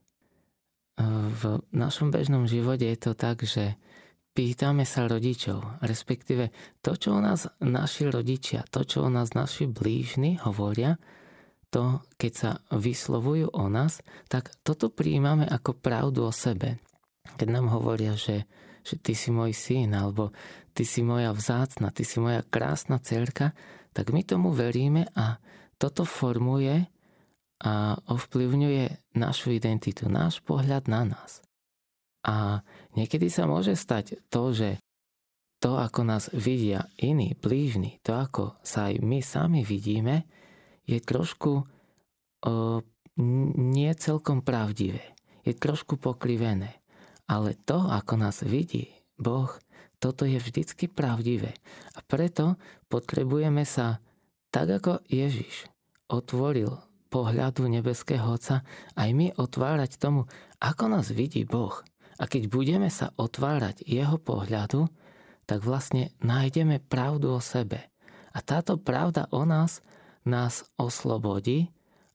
V 1.33 1.43
našom 1.71 2.11
bežnom 2.11 2.49
živote 2.51 2.89
je 2.89 2.99
to 2.99 3.13
tak, 3.15 3.45
že 3.47 3.79
pýtame 4.33 4.89
sa 4.89 5.05
rodičov, 5.05 5.85
respektíve 5.85 6.51
to, 6.81 6.97
čo 6.97 7.17
o 7.17 7.21
nás 7.21 7.49
naši 7.61 8.09
rodičia, 8.09 8.65
to, 8.73 8.85
čo 8.85 9.05
o 9.07 9.13
nás 9.13 9.37
naši 9.37 9.69
blížni 9.69 10.41
hovoria, 10.41 10.97
to, 11.73 12.05
keď 12.21 12.33
sa 12.33 12.51
vyslovujú 12.69 13.53
o 13.53 13.65
nás, 13.73 14.05
tak 14.29 14.53
toto 14.61 14.93
prijímame 14.93 15.49
ako 15.49 15.73
pravdu 15.77 16.29
o 16.29 16.33
sebe. 16.33 16.81
Keď 17.41 17.49
nám 17.49 17.73
hovoria, 17.73 18.13
že, 18.13 18.45
že 18.85 19.01
ty 19.01 19.17
si 19.17 19.33
môj 19.33 19.57
syn, 19.57 19.97
alebo 19.97 20.37
ty 20.77 20.85
si 20.85 21.01
moja 21.01 21.33
vzácna, 21.33 21.89
ty 21.89 22.05
si 22.05 22.21
moja 22.21 22.45
krásna 22.45 23.01
cerka, 23.01 23.57
tak 23.97 24.13
my 24.13 24.21
tomu 24.25 24.53
veríme 24.53 25.09
a 25.17 25.41
toto 25.81 26.05
formuje 26.05 26.89
a 27.63 27.97
ovplyvňuje 27.97 29.17
našu 29.17 29.55
identitu, 29.57 30.13
náš 30.13 30.45
pohľad 30.45 30.89
na 30.93 31.09
nás. 31.09 31.41
A 32.23 32.63
niekedy 32.95 33.27
sa 33.27 33.51
môže 33.51 33.75
stať 33.75 34.19
to, 34.31 34.55
že 34.55 34.79
to, 35.63 35.79
ako 35.79 36.03
nás 36.03 36.27
vidia 36.35 36.91
iní, 36.99 37.39
blížni, 37.39 38.03
to, 38.03 38.19
ako 38.19 38.59
sa 38.67 38.91
aj 38.91 38.99
my 38.99 39.23
sami 39.23 39.63
vidíme, 39.63 40.27
je 40.83 40.99
trošku 40.99 41.53
o, 41.63 41.65
nie 43.71 43.93
celkom 43.95 44.43
pravdivé. 44.43 45.15
Je 45.47 45.55
trošku 45.55 45.99
pokrivené. 45.99 46.83
Ale 47.31 47.55
to, 47.63 47.79
ako 47.79 48.19
nás 48.19 48.43
vidí 48.43 48.91
Boh, 49.15 49.51
toto 50.03 50.27
je 50.27 50.43
vždycky 50.43 50.91
pravdivé. 50.91 51.55
A 51.95 52.03
preto 52.03 52.59
potrebujeme 52.91 53.63
sa, 53.63 54.03
tak 54.51 54.83
ako 54.83 55.07
Ježiš 55.07 55.71
otvoril 56.11 56.75
pohľadu 57.13 57.71
nebeského 57.71 58.25
Otca, 58.35 58.67
aj 58.99 59.11
my 59.15 59.31
otvárať 59.39 60.01
tomu, 60.01 60.27
ako 60.59 60.91
nás 60.91 61.13
vidí 61.15 61.47
Boh. 61.47 61.85
A 62.21 62.29
keď 62.29 62.49
budeme 62.53 62.89
sa 62.93 63.15
otvárať 63.17 63.85
jeho 63.89 64.21
pohľadu, 64.21 64.89
tak 65.49 65.65
vlastne 65.65 66.13
nájdeme 66.21 66.81
pravdu 66.81 67.37
o 67.37 67.41
sebe. 67.41 67.93
A 68.33 68.39
táto 68.41 68.81
pravda 68.81 69.29
o 69.33 69.45
nás 69.45 69.85
nás 70.25 70.65
oslobodí 70.79 71.69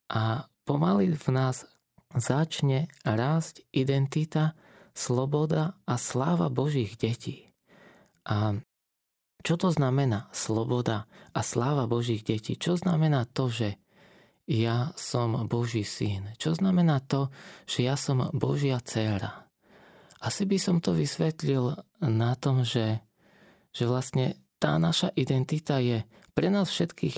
a 0.09 0.47
pomaly 0.63 1.13
v 1.13 1.27
nás 1.33 1.67
začne 2.15 2.87
rásť 3.03 3.67
identita, 3.75 4.55
sloboda 4.97 5.77
a 5.85 5.95
sláva 6.01 6.49
Božích 6.49 6.97
detí. 6.97 7.53
A 8.25 8.57
čo 9.45 9.55
to 9.55 9.69
znamená 9.69 10.27
sloboda 10.33 11.05
a 11.31 11.39
sláva 11.45 11.85
Božích 11.85 12.25
detí? 12.25 12.57
Čo 12.57 12.75
znamená 12.81 13.29
to, 13.29 13.47
že 13.47 13.77
ja 14.49 14.91
som 14.97 15.45
Boží 15.45 15.85
syn? 15.85 16.33
Čo 16.41 16.57
znamená 16.57 16.99
to, 17.03 17.29
že 17.69 17.85
ja 17.85 17.95
som 17.95 18.27
Božia 18.33 18.81
dcéra? 18.81 19.46
Asi 20.23 20.49
by 20.49 20.57
som 20.57 20.77
to 20.81 20.97
vysvetlil 20.97 21.77
na 22.01 22.31
tom, 22.37 22.65
že, 22.65 23.01
že 23.69 23.85
vlastne 23.85 24.37
tá 24.57 24.81
naša 24.81 25.13
identita 25.13 25.77
je 25.77 26.01
pre 26.33 26.49
nás 26.49 26.69
všetkých 26.69 27.17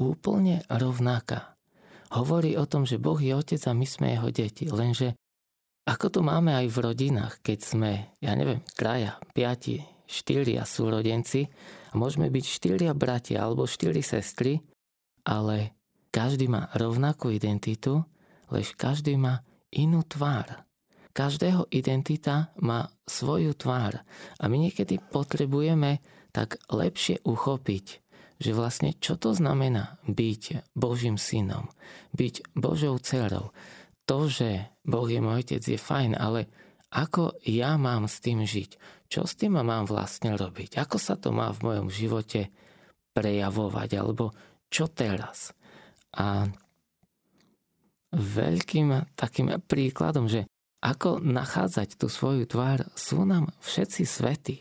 úplne 0.00 0.64
rovnaká. 0.68 1.56
Hovorí 2.08 2.56
o 2.56 2.64
tom, 2.64 2.88
že 2.88 2.96
Boh 2.96 3.20
je 3.20 3.36
otec 3.36 3.60
a 3.68 3.76
my 3.76 3.84
sme 3.84 4.16
jeho 4.16 4.28
deti, 4.32 4.64
lenže 4.72 5.12
ako 5.88 6.06
to 6.08 6.20
máme 6.20 6.52
aj 6.52 6.68
v 6.68 6.78
rodinách, 6.84 7.40
keď 7.40 7.58
sme, 7.64 7.90
ja 8.20 8.32
neviem, 8.36 8.60
traja, 8.76 9.16
piati, 9.32 9.80
štyria 10.04 10.64
súrodenci 10.68 11.48
a 11.92 11.94
môžeme 11.96 12.28
byť 12.28 12.44
štyria 12.44 12.92
bratia 12.92 13.44
alebo 13.44 13.64
štyri 13.68 14.04
sestry, 14.04 14.60
ale 15.24 15.76
každý 16.12 16.48
má 16.48 16.68
rovnakú 16.76 17.32
identitu, 17.32 18.04
lež 18.52 18.76
každý 18.76 19.16
má 19.16 19.44
inú 19.72 20.04
tvár. 20.04 20.67
Každého 21.18 21.66
identita 21.74 22.54
má 22.62 22.94
svoju 23.02 23.58
tvár 23.58 24.06
a 24.38 24.44
my 24.46 24.70
niekedy 24.70 25.02
potrebujeme 25.02 25.98
tak 26.30 26.62
lepšie 26.70 27.26
uchopiť, 27.26 27.86
že 28.38 28.54
vlastne 28.54 28.94
čo 28.94 29.18
to 29.18 29.34
znamená 29.34 29.98
byť 30.06 30.70
Božím 30.78 31.18
synom, 31.18 31.74
byť 32.14 32.54
Božou 32.54 33.02
dcerou. 33.02 33.50
To, 34.06 34.30
že 34.30 34.70
Boh 34.86 35.10
je 35.10 35.18
môj 35.18 35.42
otec, 35.42 35.58
je 35.58 35.74
fajn, 35.74 36.14
ale 36.14 36.46
ako 36.94 37.36
ja 37.44 37.74
mám 37.74 38.06
s 38.06 38.22
tým 38.22 38.46
žiť? 38.46 38.78
Čo 39.10 39.26
s 39.26 39.34
tým 39.34 39.58
mám 39.58 39.90
vlastne 39.90 40.38
robiť? 40.38 40.78
Ako 40.78 41.02
sa 41.02 41.18
to 41.18 41.34
má 41.34 41.50
v 41.50 41.66
mojom 41.66 41.88
živote 41.90 42.48
prejavovať? 43.12 43.90
Alebo 43.98 44.32
čo 44.70 44.88
teraz? 44.88 45.52
A 46.16 46.48
veľkým 48.16 49.12
takým 49.12 49.60
príkladom, 49.68 50.24
že 50.32 50.47
ako 50.78 51.18
nachádzať 51.18 51.98
tú 51.98 52.06
svoju 52.06 52.46
tvár, 52.46 52.86
sú 52.94 53.26
nám 53.26 53.50
všetci 53.62 54.02
svety. 54.06 54.56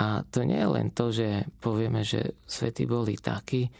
A 0.00 0.24
to 0.24 0.46
nie 0.46 0.56
je 0.56 0.70
len 0.70 0.88
to, 0.94 1.12
že 1.12 1.44
povieme, 1.60 2.06
že 2.06 2.38
svety 2.46 2.86
boli 2.88 3.18
takí, 3.20 3.68
e, 3.68 3.70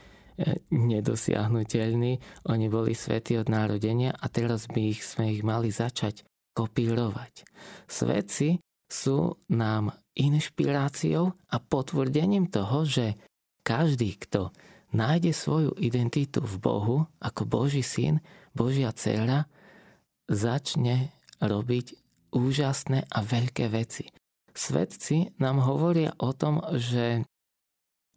nedosiahnutelní, 0.74 2.44
oni 2.50 2.66
boli 2.68 2.92
svety 2.92 3.40
od 3.40 3.48
narodenia 3.48 4.12
a 4.12 4.26
teraz 4.28 4.68
by 4.68 4.90
ich, 4.90 5.00
sme 5.06 5.32
ich 5.32 5.40
mali 5.46 5.72
začať 5.72 6.26
kopírovať. 6.52 7.46
Svedci 7.86 8.58
sú 8.90 9.38
nám 9.54 9.94
inšpiráciou 10.18 11.30
a 11.30 11.56
potvrdením 11.62 12.50
toho, 12.50 12.82
že 12.82 13.14
každý, 13.62 14.18
kto 14.18 14.50
nájde 14.90 15.30
svoju 15.30 15.72
identitu 15.78 16.42
v 16.42 16.54
Bohu 16.58 16.96
ako 17.22 17.46
Boží 17.46 17.86
syn, 17.86 18.18
Božia 18.50 18.90
dcera, 18.90 19.46
začne 20.26 21.14
robiť 21.40 21.86
úžasné 22.30 23.10
a 23.10 23.18
veľké 23.24 23.66
veci. 23.72 24.06
Svedci 24.54 25.32
nám 25.42 25.62
hovoria 25.64 26.14
o 26.20 26.30
tom, 26.36 26.62
že 26.76 27.24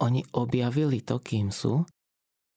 oni 0.01 0.27
objavili 0.35 0.99
to, 0.99 1.21
kým 1.21 1.49
sú 1.53 1.87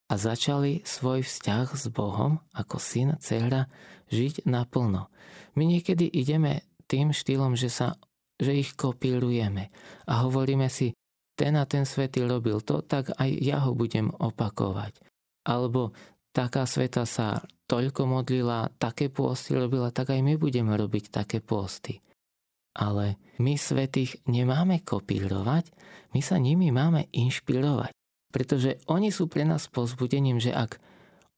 a 0.06 0.14
začali 0.14 0.82
svoj 0.82 1.22
vzťah 1.22 1.66
s 1.74 1.86
Bohom 1.90 2.42
ako 2.54 2.76
syn, 2.78 3.14
dcera 3.18 3.70
žiť 4.10 4.46
naplno. 4.46 5.10
My 5.54 5.64
niekedy 5.66 6.06
ideme 6.06 6.66
tým 6.86 7.10
štýlom, 7.10 7.58
že, 7.58 7.70
sa, 7.70 7.98
že 8.38 8.54
ich 8.54 8.74
kopírujeme 8.78 9.70
a 10.06 10.12
hovoríme 10.26 10.70
si, 10.70 10.94
ten 11.36 11.52
a 11.58 11.68
ten 11.68 11.84
svetý 11.84 12.24
robil 12.24 12.64
to, 12.64 12.80
tak 12.80 13.12
aj 13.12 13.28
ja 13.28 13.60
ho 13.60 13.76
budem 13.76 14.08
opakovať. 14.08 15.04
alebo 15.46 15.94
taká 16.36 16.68
sveta 16.68 17.08
sa 17.08 17.40
toľko 17.64 18.04
modlila, 18.04 18.68
také 18.76 19.08
pôsty 19.08 19.56
robila, 19.56 19.88
tak 19.88 20.12
aj 20.12 20.20
my 20.20 20.36
budeme 20.36 20.76
robiť 20.76 21.08
také 21.08 21.40
pôsty. 21.40 22.04
Ale 22.76 23.16
my 23.40 23.56
svetých 23.56 24.20
nemáme 24.28 24.84
kopírovať, 24.84 25.72
my 26.12 26.20
sa 26.20 26.36
nimi 26.36 26.68
máme 26.68 27.08
inšpirovať. 27.08 27.96
Pretože 28.28 28.84
oni 28.84 29.08
sú 29.08 29.32
pre 29.32 29.48
nás 29.48 29.64
pozbudením, 29.72 30.36
že 30.36 30.52
ak 30.52 30.76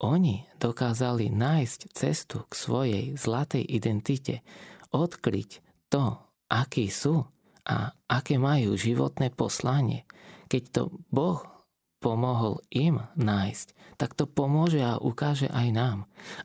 oni 0.03 0.43
dokázali 0.59 1.31
nájsť 1.31 1.79
cestu 1.95 2.43
k 2.43 2.53
svojej 2.59 3.05
zlatej 3.15 3.63
identite, 3.63 4.43
odkryť 4.91 5.63
to, 5.87 6.19
akí 6.51 6.91
sú 6.91 7.23
a 7.63 7.95
aké 8.11 8.35
majú 8.35 8.75
životné 8.75 9.31
poslanie, 9.31 10.03
keď 10.51 10.63
to 10.75 10.81
Boh 11.07 11.58
pomohol 11.99 12.63
im 12.71 13.03
nájsť, 13.15 13.75
tak 13.99 14.15
to 14.15 14.23
pomôže 14.27 14.79
a 14.79 14.99
ukáže 14.99 15.51
aj 15.51 15.67
nám. 15.75 15.97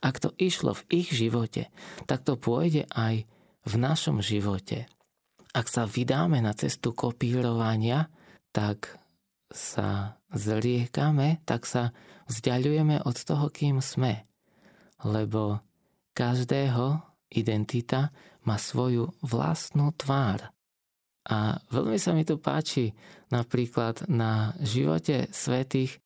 Ak 0.02 0.18
to 0.18 0.34
išlo 0.38 0.74
v 0.74 1.02
ich 1.02 1.08
živote, 1.14 1.70
tak 2.10 2.26
to 2.26 2.34
pôjde 2.34 2.90
aj 2.90 3.26
v 3.64 3.74
našom 3.78 4.20
živote. 4.20 4.90
Ak 5.54 5.70
sa 5.70 5.86
vydáme 5.86 6.42
na 6.42 6.50
cestu 6.52 6.90
kopírovania, 6.90 8.10
tak 8.50 8.98
sa 9.54 10.18
zriekame, 10.34 11.38
tak 11.46 11.66
sa 11.66 11.94
vzdialujeme 12.26 13.02
od 13.06 13.16
toho, 13.16 13.46
kým 13.54 13.78
sme. 13.78 14.26
Lebo 15.06 15.62
každého 16.14 17.02
identita 17.30 18.10
má 18.46 18.58
svoju 18.58 19.14
vlastnú 19.22 19.94
tvár. 19.94 20.53
A 21.24 21.56
veľmi 21.72 21.96
sa 21.96 22.12
mi 22.12 22.28
to 22.28 22.36
páči 22.36 22.92
napríklad 23.32 24.04
na 24.12 24.52
živote 24.60 25.32
svetých, 25.32 25.96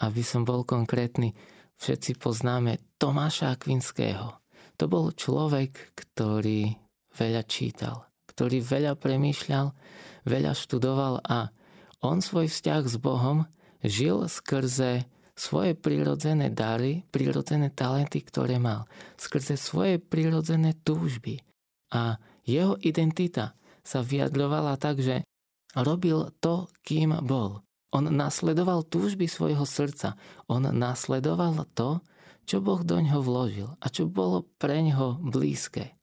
aby 0.00 0.22
som 0.24 0.48
bol 0.48 0.64
konkrétny, 0.64 1.36
všetci 1.76 2.16
poznáme 2.16 2.96
Tomáša 2.96 3.52
Akvinského. 3.52 4.40
To 4.80 4.84
bol 4.88 5.12
človek, 5.12 5.94
ktorý 5.94 6.72
veľa 7.14 7.42
čítal, 7.46 8.10
ktorý 8.26 8.58
veľa 8.64 8.98
premýšľal, 8.98 9.70
veľa 10.26 10.52
študoval 10.56 11.22
a 11.22 11.52
on 12.02 12.18
svoj 12.24 12.50
vzťah 12.50 12.82
s 12.84 12.96
Bohom 12.98 13.46
žil 13.84 14.26
skrze 14.26 15.06
svoje 15.34 15.74
prirodzené 15.74 16.50
dary, 16.50 17.02
prirodzené 17.10 17.70
talenty, 17.70 18.22
ktoré 18.22 18.58
mal, 18.62 18.86
skrze 19.18 19.58
svoje 19.58 19.98
prirodzené 19.98 20.78
túžby. 20.82 21.42
A 21.94 22.18
jeho 22.46 22.78
identita 22.82 23.54
sa 23.84 24.00
vyjadrovala 24.00 24.80
tak, 24.80 24.98
že 25.04 25.22
robil 25.76 26.32
to, 26.40 26.66
kým 26.82 27.14
bol. 27.22 27.60
On 27.94 28.02
nasledoval 28.02 28.82
túžby 28.82 29.30
svojho 29.30 29.62
srdca. 29.62 30.18
On 30.50 30.64
nasledoval 30.64 31.62
to, 31.76 32.02
čo 32.48 32.58
Boh 32.58 32.82
do 32.82 32.98
ňoho 32.98 33.20
vložil 33.22 33.68
a 33.78 33.86
čo 33.86 34.10
bolo 34.10 34.48
pre 34.58 34.82
ňoho 34.82 35.22
blízke. 35.22 35.94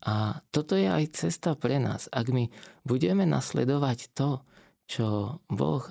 A 0.00 0.40
toto 0.48 0.80
je 0.80 0.88
aj 0.88 1.12
cesta 1.12 1.52
pre 1.52 1.76
nás. 1.76 2.08
Ak 2.08 2.32
my 2.32 2.48
budeme 2.88 3.28
nasledovať 3.28 4.16
to, 4.16 4.40
čo 4.88 5.38
Boh 5.52 5.84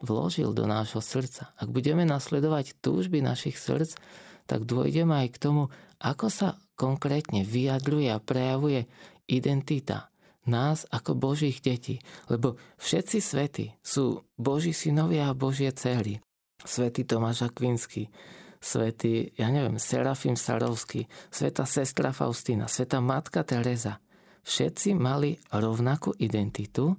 vložil 0.00 0.56
do 0.56 0.64
nášho 0.64 1.04
srdca. 1.04 1.52
Ak 1.60 1.68
budeme 1.68 2.08
nasledovať 2.08 2.78
túžby 2.80 3.20
našich 3.20 3.60
srdc, 3.60 4.00
tak 4.48 4.64
dôjdeme 4.64 5.12
aj 5.12 5.28
k 5.36 5.40
tomu, 5.44 5.62
ako 6.00 6.32
sa 6.32 6.48
konkrétne 6.78 7.44
vyjadruje 7.44 8.08
a 8.08 8.22
prejavuje 8.22 8.88
identita 9.28 10.13
nás 10.46 10.84
ako 10.92 11.16
Božích 11.16 11.60
detí. 11.60 12.00
Lebo 12.28 12.56
všetci 12.80 13.18
svety 13.20 13.64
sú 13.80 14.24
Boží 14.36 14.72
synovia 14.76 15.30
a 15.30 15.36
Božie 15.36 15.72
céry. 15.72 16.20
Svetý 16.64 17.04
Tomáš 17.04 17.44
Akvinsky, 17.44 18.08
svetý, 18.56 19.36
ja 19.36 19.52
neviem, 19.52 19.76
Serafim 19.76 20.36
Sarovský, 20.36 21.04
sveta 21.28 21.68
sestra 21.68 22.16
Faustína, 22.16 22.64
sveta 22.70 23.04
matka 23.04 23.44
Teresa. 23.44 24.00
Všetci 24.44 24.96
mali 24.96 25.36
rovnakú 25.52 26.16
identitu, 26.16 26.96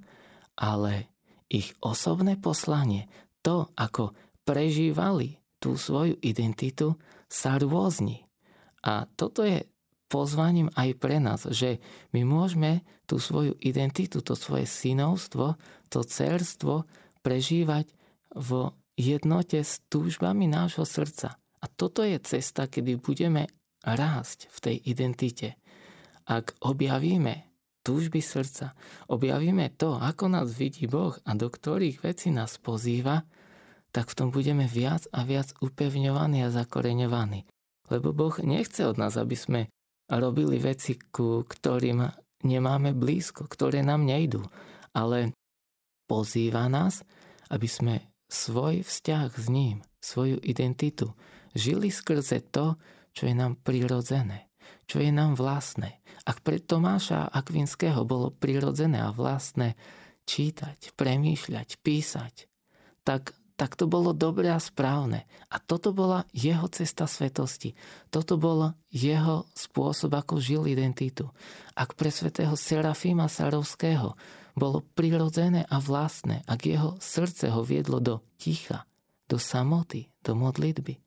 ale 0.58 1.10
ich 1.50 1.74
osobné 1.82 2.38
poslanie, 2.38 3.10
to, 3.42 3.70
ako 3.78 4.14
prežívali 4.46 5.38
tú 5.62 5.78
svoju 5.78 6.18
identitu, 6.22 6.98
sa 7.26 7.58
rôzni. 7.58 8.26
A 8.86 9.10
toto 9.18 9.42
je 9.42 9.66
pozvaním 10.16 10.72
aj 10.80 10.96
pre 10.96 11.20
nás, 11.20 11.44
že 11.52 11.84
my 12.16 12.24
môžeme 12.24 12.88
tú 13.04 13.20
svoju 13.20 13.60
identitu, 13.60 14.24
to 14.24 14.32
svoje 14.40 14.64
synovstvo, 14.64 15.60
to 15.92 16.08
cerstvo 16.08 16.88
prežívať 17.20 17.92
v 18.32 18.72
jednote 18.96 19.60
s 19.60 19.84
túžbami 19.92 20.48
nášho 20.48 20.88
srdca. 20.88 21.36
A 21.60 21.66
toto 21.68 22.00
je 22.08 22.16
cesta, 22.24 22.72
kedy 22.72 22.96
budeme 22.96 23.52
rásť 23.84 24.48
v 24.48 24.58
tej 24.64 24.76
identite. 24.88 25.60
Ak 26.24 26.56
objavíme 26.64 27.52
túžby 27.84 28.24
srdca, 28.24 28.72
objavíme 29.12 29.68
to, 29.76 30.00
ako 30.00 30.32
nás 30.32 30.56
vidí 30.56 30.88
Boh 30.88 31.20
a 31.28 31.36
do 31.36 31.52
ktorých 31.52 32.08
vecí 32.08 32.32
nás 32.32 32.56
pozýva, 32.56 33.28
tak 33.92 34.10
v 34.12 34.18
tom 34.18 34.30
budeme 34.32 34.64
viac 34.64 35.12
a 35.12 35.28
viac 35.28 35.52
upevňovaní 35.60 36.48
a 36.48 36.50
zakoreňovaní. 36.56 37.46
Lebo 37.94 38.16
Boh 38.16 38.36
nechce 38.42 38.82
od 38.88 38.98
nás, 38.98 39.20
aby 39.20 39.38
sme 39.38 39.62
robili 40.10 40.62
veci, 40.62 40.98
ku 40.98 41.46
ktorým 41.46 42.06
nemáme 42.46 42.94
blízko, 42.94 43.50
ktoré 43.50 43.82
nám 43.82 44.06
nejdú, 44.06 44.46
ale 44.94 45.34
pozýva 46.06 46.70
nás, 46.70 47.02
aby 47.50 47.66
sme 47.66 47.96
svoj 48.30 48.86
vzťah 48.86 49.30
s 49.34 49.48
ním, 49.50 49.82
svoju 50.02 50.42
identitu, 50.42 51.14
žili 51.58 51.90
skrze 51.90 52.42
to, 52.54 52.78
čo 53.16 53.30
je 53.30 53.34
nám 53.34 53.58
prirodzené 53.62 54.46
čo 54.86 55.02
je 55.02 55.10
nám 55.10 55.38
vlastné. 55.38 56.02
Ak 56.26 56.42
pre 56.42 56.62
Tomáša 56.62 57.30
Akvinského 57.30 58.06
bolo 58.06 58.34
prirodzené 58.34 59.02
a 59.02 59.14
vlastné 59.14 59.78
čítať, 60.26 60.94
premýšľať, 60.98 61.82
písať, 61.82 62.50
tak, 63.06 63.38
tak 63.56 63.80
to 63.80 63.88
bolo 63.88 64.12
dobré 64.12 64.52
a 64.52 64.60
správne. 64.60 65.24
A 65.48 65.64
toto 65.64 65.96
bola 65.96 66.28
jeho 66.36 66.68
cesta 66.68 67.08
svetosti. 67.08 67.72
Toto 68.12 68.36
bol 68.36 68.76
jeho 68.92 69.48
spôsob, 69.56 70.12
ako 70.12 70.44
žil 70.44 70.68
identitu. 70.68 71.32
Ak 71.72 71.96
pre 71.96 72.12
svetého 72.12 72.60
Serafíma 72.60 73.32
Sarovského 73.32 74.20
bolo 74.56 74.84
prirodzené 74.96 75.64
a 75.72 75.80
vlastné, 75.80 76.44
ak 76.48 76.60
jeho 76.68 76.92
srdce 77.00 77.52
ho 77.52 77.64
viedlo 77.64 78.04
do 78.04 78.20
ticha, 78.36 78.84
do 79.32 79.40
samoty, 79.40 80.12
do 80.20 80.36
modlitby, 80.36 81.00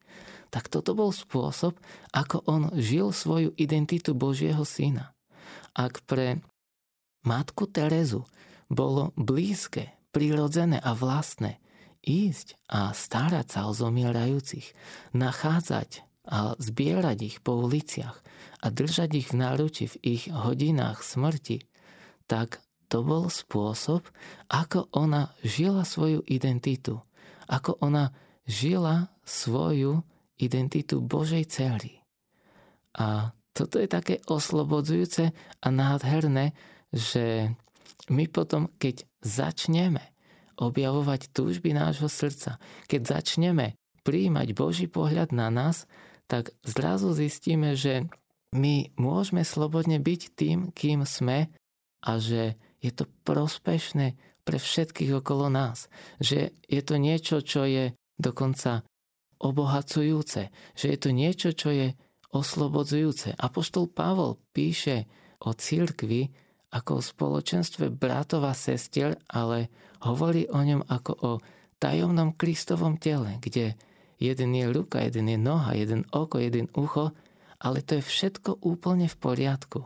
tak 0.49 0.73
toto 0.73 0.97
bol 0.97 1.13
spôsob, 1.13 1.77
ako 2.09 2.41
on 2.49 2.73
žil 2.73 3.13
svoju 3.13 3.53
identitu 3.61 4.17
Božieho 4.17 4.65
syna. 4.65 5.13
Ak 5.77 6.01
pre 6.09 6.41
matku 7.21 7.69
Terezu 7.69 8.25
bolo 8.65 9.13
blízke, 9.13 9.93
prirodzené 10.09 10.81
a 10.81 10.97
vlastné 10.97 11.61
ísť 12.03 12.55
a 12.71 12.95
starať 12.95 13.47
sa 13.47 13.59
o 13.67 13.75
zomierajúcich, 13.75 14.73
nachádzať 15.13 16.05
a 16.29 16.53
zbierať 16.61 17.17
ich 17.25 17.37
po 17.41 17.57
uliciach 17.65 18.21
a 18.61 18.67
držať 18.69 19.09
ich 19.17 19.27
v 19.33 19.39
náruči 19.39 19.85
v 19.89 19.95
ich 20.05 20.23
hodinách 20.29 21.01
smrti, 21.01 21.65
tak 22.29 22.61
to 22.89 23.05
bol 23.05 23.29
spôsob, 23.29 24.05
ako 24.49 24.89
ona 24.93 25.33
žila 25.45 25.85
svoju 25.85 26.25
identitu, 26.25 27.01
ako 27.45 27.77
ona 27.81 28.13
žila 28.49 29.13
svoju 29.25 30.01
identitu 30.41 31.01
Božej 31.01 31.45
cery. 31.49 32.01
A 32.97 33.29
toto 33.53 33.77
je 33.77 33.85
také 33.85 34.21
oslobodzujúce 34.25 35.35
a 35.35 35.67
nádherné, 35.69 36.57
že 36.89 37.53
my 38.09 38.25
potom, 38.25 38.73
keď 38.81 39.05
začneme 39.21 40.01
objavovať 40.59 41.31
túžby 41.31 41.71
nášho 41.71 42.11
srdca, 42.11 42.59
keď 42.91 43.19
začneme 43.19 43.79
príjmať 44.03 44.47
Boží 44.51 44.85
pohľad 44.91 45.31
na 45.31 45.47
nás, 45.47 45.87
tak 46.27 46.51
zrazu 46.61 47.15
zistíme, 47.15 47.73
že 47.79 48.05
my 48.53 48.91
môžeme 48.99 49.41
slobodne 49.47 49.97
byť 49.97 50.21
tým, 50.35 50.69
kým 50.75 51.07
sme 51.07 51.49
a 52.03 52.11
že 52.19 52.59
je 52.83 52.91
to 52.91 53.07
prospešné 53.23 54.19
pre 54.43 54.57
všetkých 54.57 55.21
okolo 55.21 55.47
nás. 55.51 55.87
Že 56.17 56.53
je 56.65 56.81
to 56.81 56.95
niečo, 56.97 57.37
čo 57.45 57.65
je 57.65 57.93
dokonca 58.17 58.83
obohacujúce, 59.39 60.51
že 60.75 60.85
je 60.91 60.97
to 60.99 61.09
niečo, 61.15 61.49
čo 61.55 61.69
je 61.71 61.87
oslobodzujúce. 62.33 63.37
Apoštol 63.37 63.89
Pavol 63.89 64.37
píše 64.51 65.07
o 65.41 65.55
církvi 65.55 66.29
ako 66.69 67.01
o 67.01 67.05
spoločenstve 67.05 67.89
bratov 67.89 68.45
a 68.45 68.53
sestier, 68.53 69.17
ale 69.25 69.73
hovorí 70.05 70.45
o 70.49 70.61
ňom 70.61 70.85
ako 70.85 71.13
o 71.25 71.31
tajomnom 71.81 72.35
Kristovom 72.37 73.01
tele, 73.01 73.41
kde 73.41 73.73
jeden 74.21 74.51
je 74.53 74.65
ruka, 74.69 75.01
jeden 75.01 75.31
je 75.31 75.39
noha, 75.39 75.73
jeden 75.73 76.05
oko, 76.13 76.37
jeden 76.37 76.69
ucho, 76.75 77.15
ale 77.59 77.81
to 77.81 77.97
je 77.97 78.03
všetko 78.03 78.61
úplne 78.61 79.09
v 79.09 79.17
poriadku. 79.17 79.81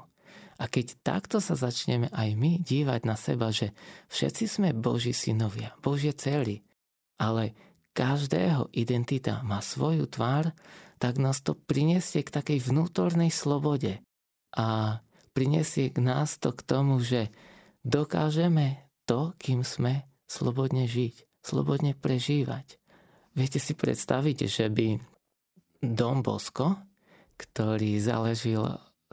A 0.62 0.69
keď 0.69 1.00
takto 1.02 1.41
sa 1.41 1.58
začneme 1.58 2.13
aj 2.13 2.30
my 2.38 2.62
dívať 2.62 3.02
na 3.10 3.17
seba, 3.17 3.50
že 3.50 3.74
všetci 4.13 4.46
sme 4.46 4.69
Boží 4.76 5.12
synovia, 5.12 5.74
Božie 5.82 6.13
cely, 6.13 6.62
ale 7.17 7.58
každého 7.93 8.74
identita 8.74 9.41
má 9.46 9.62
svoju 9.62 10.10
tvár, 10.10 10.54
tak 10.98 11.22
nás 11.22 11.41
to 11.41 11.58
prinesie 11.58 12.22
k 12.26 12.34
takej 12.34 12.63
vnútornej 12.69 13.30
slobode. 13.30 14.02
A 14.54 14.98
prinesie 15.34 15.89
k 15.89 15.98
nás 16.00 16.38
to 16.38 16.54
k 16.54 16.62
tomu, 16.63 17.02
že 17.02 17.34
dokážeme 17.84 18.80
to, 19.04 19.36
kým 19.41 19.65
sme, 19.65 20.08
slobodne 20.30 20.88
žiť, 20.88 21.43
slobodne 21.43 21.98
prežívať. 21.98 22.80
Viete 23.34 23.58
si 23.58 23.74
predstaviť, 23.74 24.38
že 24.46 24.69
by 24.69 24.88
Dom 25.84 26.24
Bosko, 26.24 26.80
ktorý 27.36 28.00
zaležil 28.00 28.63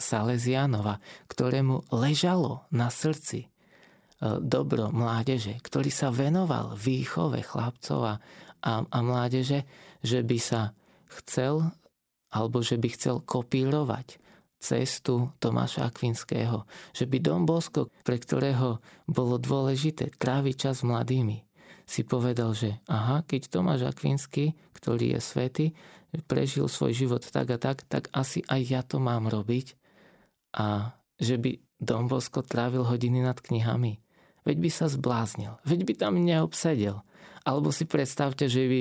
Salesianova, 0.00 1.00
ktorému 1.26 1.92
ležalo 1.92 2.64
na 2.72 2.88
srdci 2.88 3.44
e, 3.44 3.48
dobro 4.40 4.88
mládeže, 4.88 5.60
ktorý 5.60 5.92
sa 5.92 6.08
venoval 6.08 6.76
výchove 6.76 7.44
chlapcov 7.44 8.00
a, 8.06 8.14
a, 8.64 8.72
a 8.84 8.98
mládeže, 9.00 9.66
že 10.00 10.24
by 10.24 10.38
sa 10.40 10.72
chcel 11.20 11.68
alebo 12.30 12.62
že 12.62 12.78
by 12.78 12.88
chcel 12.94 13.20
kopírovať 13.20 14.29
cestu 14.60 15.32
Tomáša 15.40 15.88
Akvinského, 15.88 16.68
že 16.92 17.08
by 17.08 17.18
Dom 17.18 17.48
Bosko, 17.48 17.88
pre 18.04 18.20
ktorého 18.20 18.78
bolo 19.08 19.40
dôležité 19.40 20.12
tráviť 20.14 20.54
čas 20.68 20.84
s 20.84 20.86
mladými, 20.86 21.40
si 21.88 22.06
povedal, 22.06 22.54
že 22.54 22.78
aha, 22.86 23.26
keď 23.26 23.50
Tomáš 23.50 23.88
Akvinský, 23.88 24.54
ktorý 24.76 25.16
je 25.16 25.20
svätý, 25.24 25.66
prežil 26.28 26.70
svoj 26.70 26.94
život 26.94 27.24
tak 27.24 27.50
a 27.50 27.58
tak, 27.58 27.82
tak 27.88 28.06
asi 28.14 28.44
aj 28.46 28.60
ja 28.62 28.80
to 28.86 29.02
mám 29.02 29.26
robiť 29.26 29.74
a 30.54 30.94
že 31.18 31.40
by 31.40 31.58
Dom 31.80 32.06
Bosko 32.06 32.44
trávil 32.44 32.84
hodiny 32.84 33.24
nad 33.24 33.40
knihami. 33.40 33.98
Veď 34.44 34.56
by 34.60 34.70
sa 34.70 34.86
zbláznil, 34.88 35.56
veď 35.64 35.80
by 35.88 35.92
tam 35.96 36.20
neobsedel. 36.20 37.00
Alebo 37.44 37.72
si 37.72 37.88
predstavte, 37.88 38.46
že 38.52 38.68
by 38.68 38.80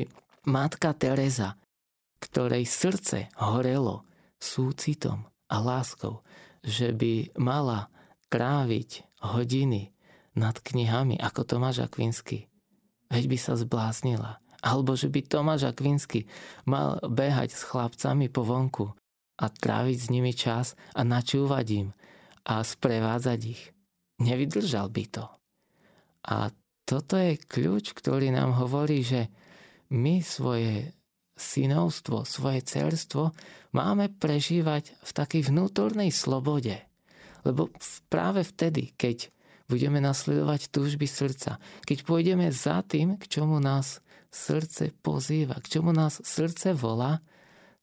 matka 0.51 0.91
Teresa, 0.91 1.55
ktorej 2.19 2.67
srdce 2.67 3.31
horelo 3.39 4.03
súcitom 4.39 5.28
a 5.49 5.55
láskou, 5.57 6.21
že 6.61 6.93
by 6.93 7.35
mala 7.41 7.89
tráviť 8.29 9.09
hodiny 9.25 9.91
nad 10.37 10.55
knihami 10.55 11.17
ako 11.17 11.41
Tomáš 11.43 11.89
Akvinsky. 11.89 12.47
Veď 13.09 13.25
by 13.25 13.37
sa 13.41 13.53
zbláznila. 13.57 14.39
Alebo 14.61 14.93
že 14.93 15.09
by 15.09 15.25
Tomáš 15.25 15.67
Akvinsky 15.67 16.29
mal 16.69 17.01
behať 17.01 17.55
s 17.57 17.65
chlapcami 17.65 18.29
po 18.29 18.45
vonku 18.45 18.93
a 19.39 19.45
tráviť 19.47 19.97
s 19.97 20.07
nimi 20.11 20.35
čas 20.35 20.77
a 20.93 21.01
načúvať 21.01 21.67
im 21.73 21.89
a 22.45 22.61
sprevádzať 22.61 23.39
ich. 23.49 23.63
Nevydržal 24.19 24.91
by 24.91 25.03
to. 25.09 25.25
A 26.27 26.51
toto 26.83 27.15
je 27.15 27.39
kľúč, 27.39 27.95
ktorý 27.95 28.35
nám 28.35 28.59
hovorí, 28.59 29.01
že 29.01 29.31
my 29.89 30.19
svoje 30.19 30.91
synovstvo, 31.39 32.27
svoje 32.27 32.59
cerstvo 32.67 33.31
máme 33.71 34.11
prežívať 34.11 34.99
v 34.99 35.11
takej 35.15 35.47
vnútornej 35.47 36.11
slobode. 36.11 36.83
Lebo 37.47 37.71
práve 38.11 38.43
vtedy, 38.43 38.91
keď 38.99 39.31
budeme 39.71 40.03
nasledovať 40.03 40.67
túžby 40.67 41.07
srdca, 41.07 41.57
keď 41.87 41.97
pôjdeme 42.03 42.51
za 42.51 42.83
tým, 42.83 43.15
k 43.15 43.39
čomu 43.39 43.63
nás 43.63 44.03
srdce 44.27 44.91
pozýva, 44.99 45.57
k 45.63 45.79
čomu 45.79 45.95
nás 45.95 46.19
srdce 46.21 46.75
volá, 46.75 47.23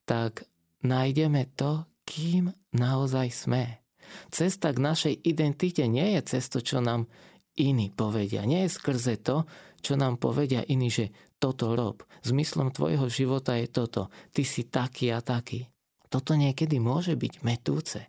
tak 0.04 0.44
nájdeme 0.84 1.50
to, 1.56 1.88
kým 2.06 2.52
naozaj 2.76 3.32
sme. 3.32 3.82
Cesta 4.30 4.70
k 4.70 4.78
našej 4.78 5.14
identite 5.26 5.82
nie 5.90 6.14
je 6.14 6.38
cesto, 6.38 6.62
čo 6.62 6.78
nám 6.78 7.10
iní 7.58 7.90
povedia. 7.90 8.46
Nie 8.46 8.68
je 8.68 8.76
skrze 8.76 9.18
to, 9.18 9.48
čo 9.82 9.98
nám 9.98 10.18
povedia 10.18 10.62
iní, 10.66 10.90
že 10.90 11.10
toto 11.38 11.76
rob. 11.76 12.02
Zmyslom 12.24 12.72
tvojho 12.72 13.06
života 13.12 13.56
je 13.56 13.68
toto. 13.68 14.08
Ty 14.32 14.42
si 14.42 14.66
taký 14.66 15.12
a 15.12 15.20
taký. 15.20 15.68
Toto 16.06 16.38
niekedy 16.38 16.78
môže 16.78 17.18
byť 17.18 17.34
metúce. 17.42 18.00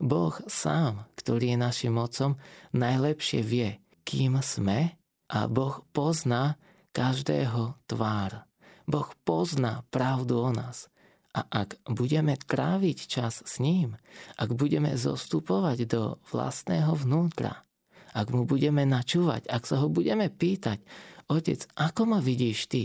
Boh 0.00 0.32
sám, 0.48 1.04
ktorý 1.20 1.54
je 1.54 1.58
našim 1.60 1.92
mocom, 1.92 2.40
najlepšie 2.72 3.44
vie, 3.44 3.84
kým 4.02 4.40
sme 4.40 4.96
a 5.28 5.38
Boh 5.46 5.84
pozná 5.92 6.56
každého 6.96 7.76
tvár. 7.84 8.48
Boh 8.88 9.08
pozná 9.22 9.84
pravdu 9.92 10.40
o 10.40 10.50
nás. 10.50 10.88
A 11.30 11.46
ak 11.46 11.78
budeme 11.86 12.34
tráviť 12.34 12.98
čas 13.06 13.46
s 13.46 13.62
ním, 13.62 13.94
ak 14.34 14.50
budeme 14.50 14.98
zostupovať 14.98 15.86
do 15.86 16.02
vlastného 16.34 16.90
vnútra, 16.98 17.62
ak 18.10 18.34
mu 18.34 18.42
budeme 18.42 18.82
načúvať, 18.82 19.46
ak 19.46 19.62
sa 19.62 19.78
ho 19.78 19.86
budeme 19.86 20.26
pýtať, 20.26 20.82
otec, 21.30 21.62
ako 21.78 22.02
ma 22.10 22.18
vidíš 22.18 22.66
ty? 22.66 22.82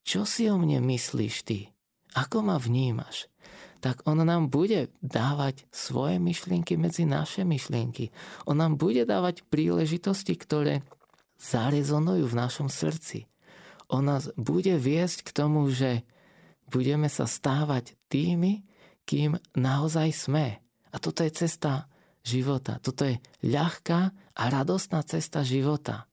Čo 0.00 0.24
si 0.24 0.48
o 0.48 0.56
mne 0.56 0.80
myslíš 0.80 1.34
ty? 1.44 1.68
Ako 2.16 2.40
ma 2.40 2.56
vnímaš? 2.56 3.28
Tak 3.78 4.08
on 4.08 4.24
nám 4.24 4.50
bude 4.50 4.90
dávať 5.04 5.68
svoje 5.70 6.18
myšlienky 6.18 6.74
medzi 6.74 7.06
naše 7.06 7.46
myšlienky. 7.46 8.10
On 8.48 8.58
nám 8.58 8.80
bude 8.80 9.06
dávať 9.06 9.46
príležitosti, 9.46 10.34
ktoré 10.34 10.82
zarezonujú 11.38 12.26
v 12.26 12.38
našom 12.40 12.66
srdci. 12.66 13.30
On 13.86 14.02
nás 14.02 14.32
bude 14.34 14.74
viesť 14.74 15.28
k 15.28 15.30
tomu, 15.30 15.70
že 15.70 16.02
budeme 16.66 17.06
sa 17.06 17.30
stávať 17.30 17.94
tými, 18.10 18.66
kým 19.06 19.38
naozaj 19.54 20.08
sme. 20.12 20.58
A 20.90 20.96
toto 20.98 21.22
je 21.22 21.32
cesta 21.32 21.86
života. 22.26 22.82
Toto 22.82 23.06
je 23.06 23.22
ľahká 23.46 24.00
a 24.36 24.42
radostná 24.50 25.00
cesta 25.06 25.46
života. 25.46 26.10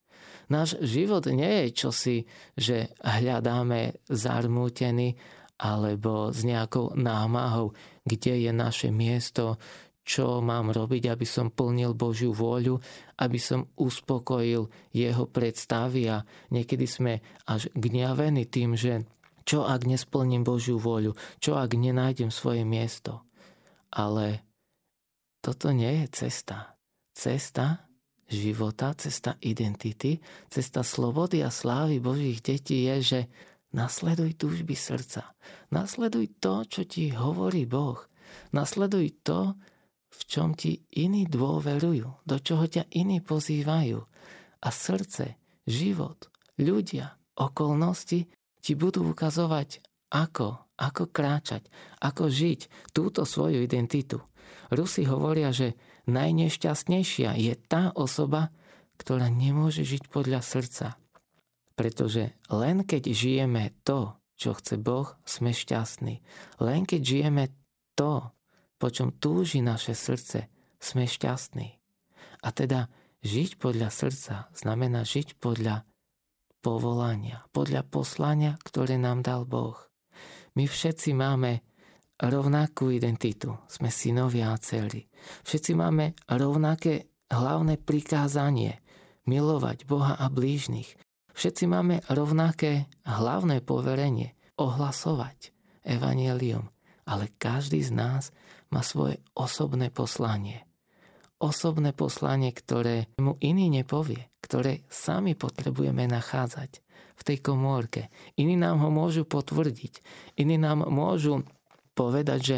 Náš 0.51 0.77
život 0.81 1.25
nie 1.31 1.65
je 1.65 1.67
čosi, 1.73 2.17
že 2.53 2.93
hľadáme 3.01 4.05
zarmútení 4.09 5.17
alebo 5.55 6.35
s 6.35 6.43
nejakou 6.43 6.93
námahou, 6.99 7.71
kde 8.03 8.43
je 8.45 8.51
naše 8.51 8.91
miesto, 8.91 9.55
čo 10.05 10.37
mám 10.37 10.69
robiť, 10.69 11.09
aby 11.09 11.25
som 11.25 11.49
plnil 11.49 11.97
Božiu 11.97 12.29
vôľu, 12.29 12.77
aby 13.17 13.39
som 13.41 13.73
uspokojil 13.73 14.69
jeho 14.93 15.25
predstavy 15.25 16.13
a 16.13 16.21
niekedy 16.53 16.85
sme 16.85 17.25
až 17.49 17.73
gňavení 17.73 18.45
tým, 18.45 18.77
že 18.77 19.01
čo 19.45 19.65
ak 19.65 19.85
nesplním 19.89 20.45
Božiu 20.45 20.77
vôľu? 20.77 21.17
Čo 21.41 21.57
ak 21.57 21.73
nenájdem 21.73 22.29
svoje 22.29 22.61
miesto? 22.65 23.25
Ale 23.93 24.45
toto 25.41 25.73
nie 25.73 26.05
je 26.05 26.25
cesta. 26.25 26.77
Cesta 27.13 27.85
života, 28.29 28.93
cesta 28.97 29.37
identity, 29.41 30.17
cesta 30.49 30.81
slobody 30.81 31.45
a 31.45 31.53
slávy 31.53 32.01
Božích 32.01 32.41
detí 32.41 32.89
je, 32.89 32.95
že 33.01 33.19
nasleduj 33.75 34.39
túžby 34.39 34.73
srdca. 34.73 35.35
Nasleduj 35.69 36.39
to, 36.41 36.65
čo 36.65 36.81
ti 36.87 37.13
hovorí 37.13 37.69
Boh. 37.69 37.99
Nasleduj 38.55 39.21
to, 39.21 39.53
v 40.15 40.21
čom 40.25 40.55
ti 40.55 40.79
iní 40.95 41.27
dôverujú, 41.27 42.23
do 42.23 42.37
čoho 42.39 42.65
ťa 42.65 42.87
iní 42.95 43.19
pozývajú. 43.19 43.99
A 44.63 44.69
srdce, 44.71 45.35
život, 45.67 46.31
ľudia, 46.57 47.19
okolnosti 47.35 48.31
ti 48.63 48.73
budú 48.73 49.11
ukazovať, 49.11 49.83
ako, 50.15 50.71
ako 50.79 51.03
kráčať, 51.11 51.67
ako 51.99 52.31
žiť 52.31 52.91
túto 52.95 53.27
svoju 53.27 53.59
identitu. 53.61 54.23
Rusi 54.71 55.03
hovoria, 55.05 55.51
že 55.51 55.75
najnešťastnejšia 56.07 57.37
je 57.37 57.53
tá 57.69 57.91
osoba, 57.93 58.53
ktorá 58.97 59.27
nemôže 59.27 59.83
žiť 59.83 60.07
podľa 60.09 60.41
srdca. 60.41 60.95
Pretože 61.75 62.31
len 62.47 62.87
keď 62.87 63.11
žijeme 63.11 63.75
to, 63.83 64.15
čo 64.39 64.55
chce 64.55 64.79
Boh, 64.79 65.15
sme 65.27 65.51
šťastní. 65.51 66.23
Len 66.63 66.81
keď 66.87 67.01
žijeme 67.03 67.51
to, 67.95 68.31
po 68.79 68.87
čom 68.91 69.15
túži 69.15 69.59
naše 69.63 69.95
srdce, 69.95 70.47
sme 70.79 71.07
šťastní. 71.07 71.79
A 72.43 72.47
teda 72.51 72.91
žiť 73.25 73.57
podľa 73.57 73.89
srdca 73.89 74.51
znamená 74.53 75.07
žiť 75.07 75.39
podľa 75.39 75.87
povolania, 76.59 77.45
podľa 77.53 77.85
poslania, 77.87 78.57
ktoré 78.61 78.99
nám 79.01 79.23
dal 79.25 79.43
Boh. 79.47 79.77
My 80.55 80.69
všetci 80.69 81.11
máme 81.13 81.61
rovnakú 82.19 82.91
identitu. 82.91 83.55
Sme 83.67 83.91
synovia 83.91 84.53
a 84.53 84.59
dcery. 84.59 85.07
Všetci 85.43 85.71
máme 85.75 86.15
rovnaké 86.29 87.09
hlavné 87.31 87.81
prikázanie 87.81 88.79
milovať 89.25 89.89
Boha 89.89 90.15
a 90.15 90.29
blížnych. 90.29 90.95
Všetci 91.35 91.65
máme 91.67 91.99
rovnaké 92.07 92.87
hlavné 93.03 93.59
poverenie 93.59 94.37
ohlasovať 94.55 95.51
evanielium, 95.83 96.71
ale 97.03 97.33
každý 97.35 97.83
z 97.83 97.91
nás 97.91 98.23
má 98.71 98.79
svoje 98.79 99.19
osobné 99.35 99.91
poslanie 99.91 100.65
osobné 101.39 101.91
poslanie, 101.91 102.49
ktoré 102.55 103.11
mu 103.19 103.35
iný 103.43 103.67
nepovie, 103.67 104.31
ktoré 104.39 104.87
sami 104.87 105.35
potrebujeme 105.35 106.07
nachádzať 106.07 106.79
v 107.15 107.21
tej 107.21 107.37
komórke. 107.39 108.11
Iní 108.39 108.59
nám 108.59 108.83
ho 108.83 108.89
môžu 108.91 109.27
potvrdiť, 109.27 110.01
iní 110.39 110.55
nám 110.59 110.87
môžu 110.87 111.43
povedať, 111.95 112.39
že 112.43 112.57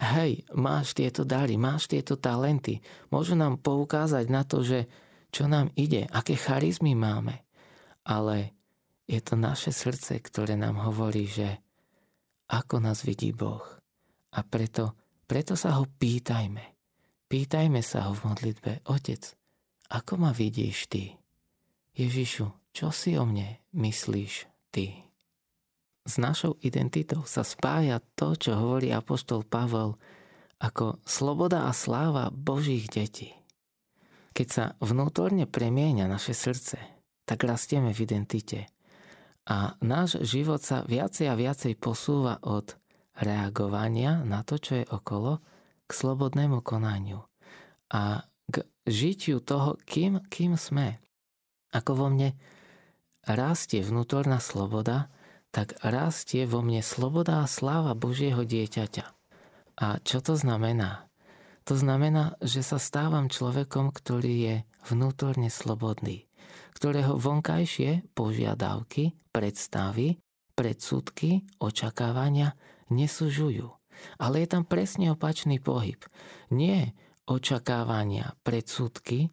hej, 0.00 0.48
máš 0.56 0.96
tieto 0.96 1.28
dary, 1.28 1.60
máš 1.60 1.86
tieto 1.92 2.16
talenty. 2.16 2.80
Môžu 3.12 3.36
nám 3.36 3.60
poukázať 3.60 4.24
na 4.32 4.42
to, 4.48 4.64
že 4.64 4.88
čo 5.30 5.44
nám 5.46 5.68
ide, 5.76 6.08
aké 6.10 6.34
charizmy 6.34 6.96
máme. 6.96 7.44
Ale 8.08 8.56
Je 9.10 9.18
to 9.18 9.34
naše 9.34 9.74
srdce, 9.74 10.22
ktoré 10.22 10.54
nám 10.54 10.86
hovorí, 10.86 11.26
že 11.26 11.58
ako 12.46 12.78
nás 12.78 13.02
vidí 13.02 13.34
Boh. 13.34 13.66
A 14.38 14.46
preto, 14.46 14.94
preto 15.26 15.58
sa 15.58 15.82
ho 15.82 15.90
pýtajme. 15.98 16.62
Pýtajme 17.26 17.82
sa 17.82 18.06
ho 18.06 18.14
v 18.14 18.30
modlitbe. 18.30 18.86
Otec, 18.86 19.34
ako 19.90 20.14
ma 20.14 20.30
vidíš 20.30 20.86
ty? 20.86 21.18
Ježišu, 21.98 22.70
čo 22.70 22.94
si 22.94 23.18
o 23.18 23.26
mne 23.26 23.58
myslíš 23.74 24.46
ty? 24.70 25.09
S 26.10 26.18
našou 26.18 26.58
identitou 26.66 27.22
sa 27.22 27.46
spája 27.46 28.02
to, 28.18 28.34
čo 28.34 28.58
hovorí 28.58 28.90
apoštol 28.90 29.46
Pavel 29.46 29.94
ako 30.58 30.98
sloboda 31.06 31.70
a 31.70 31.72
sláva 31.72 32.34
Božích 32.34 32.90
detí. 32.90 33.30
Keď 34.34 34.48
sa 34.50 34.64
vnútorne 34.82 35.46
premieňa 35.46 36.10
naše 36.10 36.34
srdce, 36.34 36.82
tak 37.30 37.46
rastieme 37.46 37.94
v 37.94 38.02
identite. 38.02 38.66
A 39.46 39.78
náš 39.86 40.18
život 40.26 40.58
sa 40.58 40.82
viacej 40.82 41.30
a 41.30 41.38
viacej 41.38 41.78
posúva 41.78 42.42
od 42.42 42.74
reagovania 43.14 44.26
na 44.26 44.42
to, 44.42 44.58
čo 44.58 44.82
je 44.82 44.90
okolo, 44.90 45.38
k 45.86 45.90
slobodnému 45.94 46.58
konaniu 46.66 47.22
a 47.86 48.26
k 48.50 48.66
žitiu 48.82 49.38
toho, 49.38 49.78
kým, 49.86 50.26
kým 50.26 50.58
sme. 50.58 50.98
Ako 51.70 51.94
vo 51.94 52.06
mne 52.10 52.34
rastie 53.30 53.78
vnútorná 53.86 54.42
sloboda, 54.42 55.06
tak 55.50 55.78
rastie 55.82 56.46
vo 56.46 56.62
mne 56.62 56.82
sloboda 56.82 57.42
a 57.42 57.50
sláva 57.50 57.98
Božieho 57.98 58.46
dieťaťa. 58.46 59.06
A 59.80 59.98
čo 60.02 60.22
to 60.22 60.38
znamená? 60.38 61.10
To 61.68 61.74
znamená, 61.78 62.38
že 62.42 62.66
sa 62.66 62.78
stávam 62.78 63.30
človekom, 63.30 63.94
ktorý 63.94 64.34
je 64.42 64.56
vnútorne 64.90 65.52
slobodný, 65.52 66.26
ktorého 66.74 67.14
vonkajšie 67.18 68.10
požiadavky, 68.16 69.14
predstavy, 69.30 70.18
predsudky, 70.58 71.46
očakávania 71.62 72.58
nesúžujú. 72.90 73.70
Ale 74.16 74.42
je 74.42 74.48
tam 74.48 74.64
presne 74.64 75.12
opačný 75.12 75.60
pohyb. 75.60 76.00
Nie 76.50 76.96
očakávania, 77.28 78.34
predsudky 78.42 79.28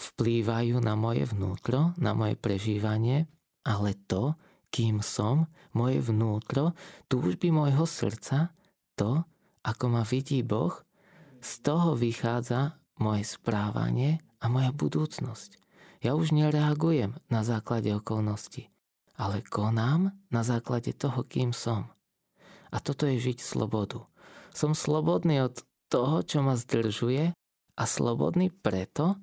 vplývajú 0.00 0.80
na 0.80 0.96
moje 0.96 1.28
vnútro, 1.28 1.92
na 2.00 2.16
moje 2.16 2.34
prežívanie, 2.40 3.28
ale 3.62 3.92
to, 4.08 4.34
kým 4.70 5.02
som, 5.02 5.50
moje 5.74 5.98
vnútro, 6.02 6.72
túžby 7.10 7.50
môjho 7.50 7.84
srdca, 7.84 8.54
to, 8.94 9.26
ako 9.66 9.84
ma 9.90 10.02
vidí 10.06 10.40
Boh, 10.46 10.72
z 11.40 11.52
toho 11.64 11.96
vychádza 11.96 12.78
moje 13.00 13.24
správanie 13.26 14.20
a 14.40 14.48
moja 14.48 14.70
budúcnosť. 14.72 15.56
Ja 16.00 16.16
už 16.16 16.32
nereagujem 16.32 17.20
na 17.28 17.44
základe 17.44 17.92
okolností, 17.92 18.72
ale 19.20 19.44
konám 19.44 20.16
na 20.32 20.42
základe 20.44 20.96
toho, 20.96 21.24
kým 21.24 21.52
som. 21.52 21.92
A 22.72 22.80
toto 22.80 23.04
je 23.04 23.20
žiť 23.20 23.38
slobodu. 23.42 24.08
Som 24.54 24.72
slobodný 24.72 25.44
od 25.44 25.60
toho, 25.92 26.24
čo 26.24 26.40
ma 26.40 26.56
zdržuje 26.56 27.34
a 27.76 27.84
slobodný 27.84 28.48
preto, 28.52 29.18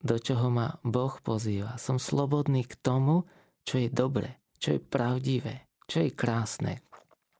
do 0.00 0.16
čoho 0.16 0.48
ma 0.48 0.80
Boh 0.80 1.12
pozýva. 1.20 1.76
Som 1.76 2.00
slobodný 2.00 2.64
k 2.64 2.74
tomu, 2.80 3.28
čo 3.68 3.76
je 3.76 3.92
dobre, 3.92 4.39
čo 4.60 4.76
je 4.76 4.80
pravdivé, 4.80 5.66
čo 5.88 6.06
je 6.06 6.10
krásne. 6.12 6.84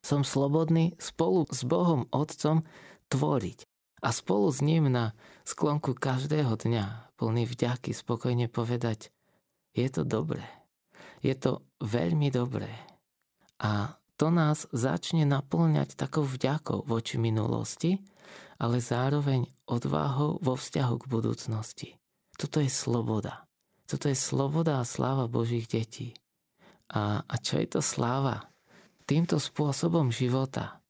Som 0.01 0.25
slobodný 0.25 0.97
spolu 0.97 1.45
s 1.53 1.63
Bohom 1.63 2.09
Otcom 2.09 2.65
tvoriť 3.13 3.69
a 4.01 4.09
spolu 4.11 4.49
s 4.49 4.65
ním 4.65 4.89
na 4.89 5.13
sklonku 5.45 5.93
každého 5.93 6.57
dňa 6.57 7.13
plný 7.21 7.45
vďaky 7.45 7.93
spokojne 7.93 8.49
povedať, 8.49 9.13
je 9.77 9.87
to 9.93 10.09
dobré. 10.09 10.43
Je 11.21 11.37
to 11.37 11.61
veľmi 11.85 12.33
dobré. 12.33 12.73
A 13.61 14.01
to 14.17 14.33
nás 14.33 14.65
začne 14.73 15.29
naplňať 15.29 16.01
takou 16.01 16.25
vďakou 16.25 16.89
voči 16.89 17.21
minulosti, 17.21 18.01
ale 18.57 18.81
zároveň 18.81 19.45
odvahou 19.69 20.41
vo 20.41 20.57
vzťahu 20.57 20.95
k 20.97 21.09
budúcnosti. 21.09 21.89
Toto 22.41 22.65
je 22.65 22.73
sloboda. 22.73 23.45
Toto 23.85 24.09
je 24.09 24.17
sloboda 24.17 24.81
a 24.81 24.89
sláva 24.89 25.29
Božích 25.29 25.69
detí. 25.69 26.17
A, 26.91 27.23
a 27.23 27.35
čo 27.39 27.63
je 27.63 27.79
to 27.79 27.81
sláva? 27.81 28.51
Týmto 29.07 29.39
spôsobom 29.39 30.11
života, 30.11 30.83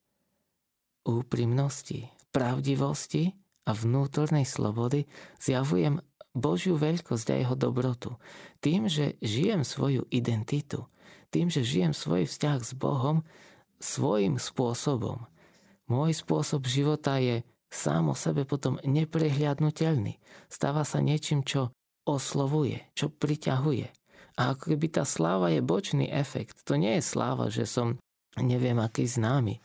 úprimnosti, 1.05 2.09
pravdivosti 2.33 3.37
a 3.69 3.77
vnútornej 3.77 4.45
slobody 4.49 5.05
zjavujem 5.41 6.01
Božiu 6.33 6.79
veľkosť 6.79 7.27
a 7.33 7.37
jeho 7.43 7.57
dobrotu. 7.59 8.17
Tým, 8.63 8.87
že 8.87 9.19
žijem 9.21 9.67
svoju 9.67 10.07
identitu, 10.09 10.87
tým, 11.35 11.51
že 11.51 11.67
žijem 11.67 11.93
svoj 11.93 12.27
vzťah 12.27 12.59
s 12.63 12.73
Bohom 12.75 13.27
svojim 13.83 14.39
spôsobom. 14.39 15.27
Môj 15.91 16.23
spôsob 16.23 16.71
života 16.71 17.19
je 17.19 17.43
sám 17.71 18.15
o 18.15 18.17
sebe 18.19 18.47
potom 18.47 18.79
neprehliadnutelný. 18.87 20.23
Stáva 20.47 20.87
sa 20.87 21.03
niečím, 21.03 21.43
čo 21.43 21.75
oslovuje, 22.07 22.83
čo 22.95 23.11
priťahuje. 23.11 24.00
A 24.39 24.55
ako 24.55 24.75
keby 24.75 24.87
tá 24.93 25.09
sláva 25.09 25.51
je 25.51 25.63
bočný 25.65 26.11
efekt. 26.11 26.63
To 26.69 26.79
nie 26.79 26.99
je 26.99 27.05
sláva, 27.05 27.51
že 27.51 27.67
som 27.67 27.99
neviem 28.39 28.79
aký 28.79 29.09
známy 29.09 29.59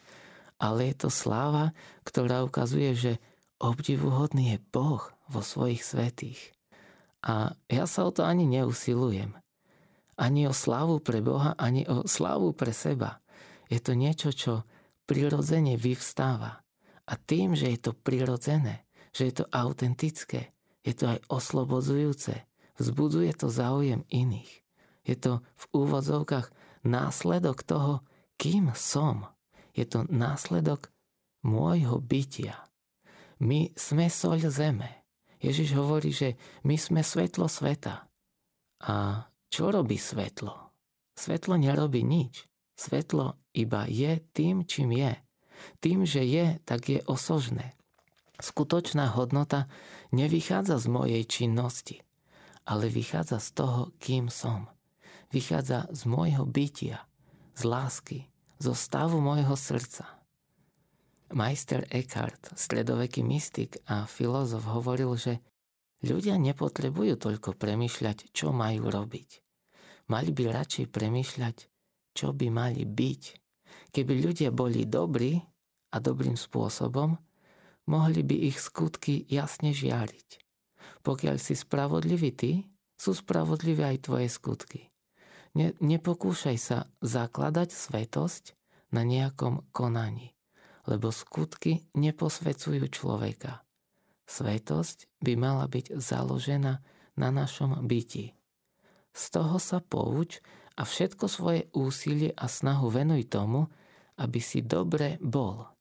ale 0.59 0.91
je 0.91 1.07
to 1.07 1.09
sláva, 1.11 1.75
ktorá 2.07 2.43
ukazuje, 2.47 2.95
že 2.95 3.13
obdivuhodný 3.59 4.55
je 4.55 4.59
Boh 4.71 5.03
vo 5.27 5.41
svojich 5.43 5.83
svetých. 5.83 6.39
A 7.25 7.57
ja 7.67 7.89
sa 7.89 8.05
o 8.05 8.11
to 8.13 8.21
ani 8.23 8.45
neusilujem. 8.45 9.33
Ani 10.15 10.47
o 10.47 10.53
slávu 10.55 11.03
pre 11.03 11.19
Boha, 11.19 11.57
ani 11.59 11.83
o 11.89 12.07
slávu 12.07 12.55
pre 12.55 12.71
seba. 12.71 13.19
Je 13.67 13.81
to 13.81 13.97
niečo, 13.97 14.31
čo 14.31 14.63
prirodzene 15.09 15.75
vyvstáva. 15.75 16.63
A 17.05 17.13
tým, 17.19 17.57
že 17.57 17.73
je 17.75 17.79
to 17.81 17.91
prirodzené, 17.91 18.87
že 19.11 19.27
je 19.27 19.33
to 19.43 19.45
autentické, 19.51 20.55
je 20.85 20.93
to 20.95 21.11
aj 21.11 21.19
oslobodzujúce, 21.27 22.33
vzbudzuje 22.79 23.31
to 23.35 23.47
záujem 23.51 24.03
iných. 24.11 24.51
Je 25.05 25.15
to 25.15 25.45
v 25.55 25.63
úvodzovkách 25.73 26.49
následok 26.85 27.61
toho, 27.61 28.01
kým 28.35 28.73
som. 28.73 29.29
Je 29.75 29.85
to 29.85 30.07
následok 30.07 30.89
môjho 31.45 32.01
bytia. 32.01 32.57
My 33.43 33.69
sme 33.75 34.07
soľ 34.07 34.47
zeme. 34.47 35.05
Ježiš 35.43 35.75
hovorí, 35.75 36.09
že 36.09 36.39
my 36.63 36.79
sme 36.79 37.03
svetlo 37.03 37.45
sveta. 37.45 38.07
A 38.87 39.27
čo 39.51 39.69
robí 39.69 39.99
svetlo? 39.99 40.71
Svetlo 41.13 41.59
nerobí 41.59 42.01
nič. 42.01 42.47
Svetlo 42.75 43.39
iba 43.55 43.87
je 43.87 44.19
tým, 44.35 44.67
čím 44.67 44.95
je. 44.95 45.13
Tým, 45.79 46.03
že 46.03 46.23
je, 46.27 46.59
tak 46.67 46.91
je 46.91 46.99
osožné. 47.07 47.75
Skutočná 48.35 49.15
hodnota 49.15 49.71
nevychádza 50.11 50.75
z 50.75 50.87
mojej 50.91 51.23
činnosti, 51.23 52.03
ale 52.65 52.89
vychádza 52.89 53.37
z 53.37 53.49
toho, 53.53 53.81
kým 54.01 54.33
som. 54.33 54.65
Vychádza 55.29 55.89
z 55.93 56.01
môjho 56.09 56.45
bytia, 56.45 57.05
z 57.53 57.61
lásky, 57.65 58.19
zo 58.57 58.73
stavu 58.73 59.21
môjho 59.21 59.53
srdca. 59.53 60.05
Majster 61.33 61.85
Eckhart, 61.89 62.53
stredoveký 62.53 63.25
mystik 63.25 63.81
a 63.89 64.05
filozof, 64.05 64.65
hovoril, 64.69 65.17
že 65.17 65.41
ľudia 66.05 66.37
nepotrebujú 66.37 67.17
toľko 67.17 67.57
premyšľať, 67.57 68.29
čo 68.29 68.53
majú 68.53 68.93
robiť. 68.93 69.41
Mali 70.05 70.29
by 70.29 70.43
radšej 70.53 70.85
premyšľať, 70.93 71.57
čo 72.13 72.29
by 72.29 72.47
mali 72.53 72.85
byť. 72.85 73.23
Keby 73.89 74.13
ľudia 74.21 74.53
boli 74.53 74.85
dobrí 74.85 75.41
a 75.91 75.97
dobrým 75.97 76.37
spôsobom, 76.37 77.17
mohli 77.89 78.21
by 78.21 78.53
ich 78.53 78.61
skutky 78.61 79.25
jasne 79.25 79.73
žiariť. 79.73 80.44
Pokiaľ 81.05 81.37
si 81.37 81.53
spravodlivý 81.53 82.33
ty, 82.33 82.51
sú 82.97 83.13
spravodlivé 83.13 83.93
aj 83.93 84.09
tvoje 84.09 84.27
skutky. 84.31 84.89
Ne, 85.53 85.77
nepokúšaj 85.77 86.57
sa 86.57 86.89
zakladať 87.05 87.69
svetosť 87.71 88.57
na 88.89 89.05
nejakom 89.05 89.69
konaní, 89.69 90.33
lebo 90.89 91.13
skutky 91.13 91.85
neposvecujú 91.93 92.89
človeka. 92.89 93.61
Svetosť 94.25 95.21
by 95.21 95.33
mala 95.37 95.69
byť 95.69 95.95
založená 96.01 96.81
na 97.15 97.29
našom 97.29 97.85
byti. 97.85 98.33
Z 99.15 99.23
toho 99.31 99.61
sa 99.61 99.79
pouč 99.79 100.41
a 100.75 100.83
všetko 100.83 101.29
svoje 101.29 101.71
úsilie 101.71 102.35
a 102.35 102.49
snahu 102.49 102.91
venuj 102.91 103.29
tomu, 103.31 103.71
aby 104.19 104.41
si 104.43 104.59
dobre 104.59 105.21
bol. 105.23 105.71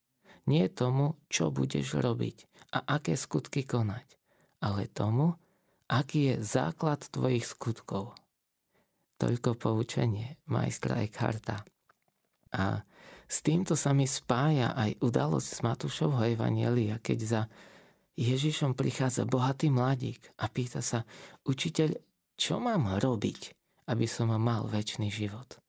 Nie 0.45 0.71
tomu, 0.71 1.19
čo 1.33 1.49
budeš 1.49 1.99
robiť 1.99 2.69
a 2.77 3.01
aké 3.01 3.17
skutky 3.17 3.65
konať, 3.65 4.07
ale 4.65 4.89
tomu, 4.89 5.37
aký 5.93 6.33
je 6.33 6.35
základ 6.41 7.05
tvojich 7.13 7.45
skutkov. 7.45 8.17
Toľko 9.21 9.61
poučenie 9.61 10.41
majstra 10.49 11.05
Eckharta. 11.05 11.61
A 12.57 12.81
s 13.29 13.45
týmto 13.45 13.77
sa 13.77 13.93
mi 13.93 14.09
spája 14.09 14.73
aj 14.73 15.05
udalosť 15.05 15.49
z 15.49 15.61
Matúšovho 15.61 16.25
Evanielia, 16.25 16.97
keď 16.97 17.19
za 17.21 17.43
Ježišom 18.17 18.73
prichádza 18.73 19.29
bohatý 19.29 19.69
mladík 19.69 20.33
a 20.41 20.49
pýta 20.49 20.81
sa, 20.81 21.05
učiteľ, 21.45 21.99
čo 22.39 22.63
mám 22.63 22.97
robiť, 23.03 23.41
aby 23.91 24.07
som 24.09 24.33
mal 24.39 24.65
väčší 24.71 25.11
život. 25.13 25.61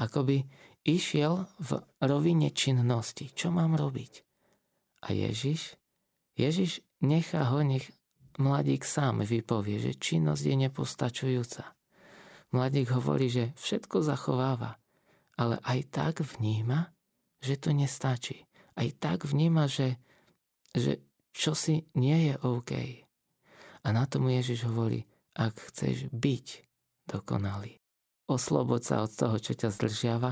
Akoby 0.00 0.48
išiel 0.86 1.44
v 1.60 1.82
rovine 2.00 2.48
činnosti. 2.54 3.28
Čo 3.28 3.52
mám 3.52 3.76
robiť? 3.76 4.24
A 5.04 5.12
Ježiš? 5.12 5.76
Ježiš 6.38 6.80
nechá 7.04 7.44
ho, 7.52 7.60
nech 7.60 7.90
mladík 8.38 8.86
sám 8.86 9.26
vypovie, 9.26 9.80
že 9.82 9.98
činnosť 9.98 10.42
je 10.46 10.56
nepostačujúca. 10.68 11.64
Mladík 12.50 12.90
hovorí, 12.94 13.30
že 13.30 13.54
všetko 13.58 14.02
zachováva, 14.02 14.78
ale 15.38 15.62
aj 15.62 15.80
tak 15.90 16.14
vníma, 16.22 16.90
že 17.40 17.56
to 17.56 17.70
nestačí. 17.70 18.44
Aj 18.74 18.88
tak 18.98 19.24
vníma, 19.24 19.70
že, 19.70 19.96
že 20.74 21.00
čosi 21.30 21.86
nie 21.94 22.30
je 22.30 22.34
OK. 22.42 22.72
A 23.80 23.88
na 23.94 24.04
tomu 24.04 24.34
Ježiš 24.34 24.66
hovorí, 24.68 25.06
ak 25.32 25.72
chceš 25.72 26.10
byť 26.12 26.46
dokonalý, 27.06 27.78
osloboď 28.26 28.82
sa 28.82 28.96
od 29.06 29.12
toho, 29.14 29.36
čo 29.38 29.52
ťa 29.54 29.70
zdržiava 29.72 30.30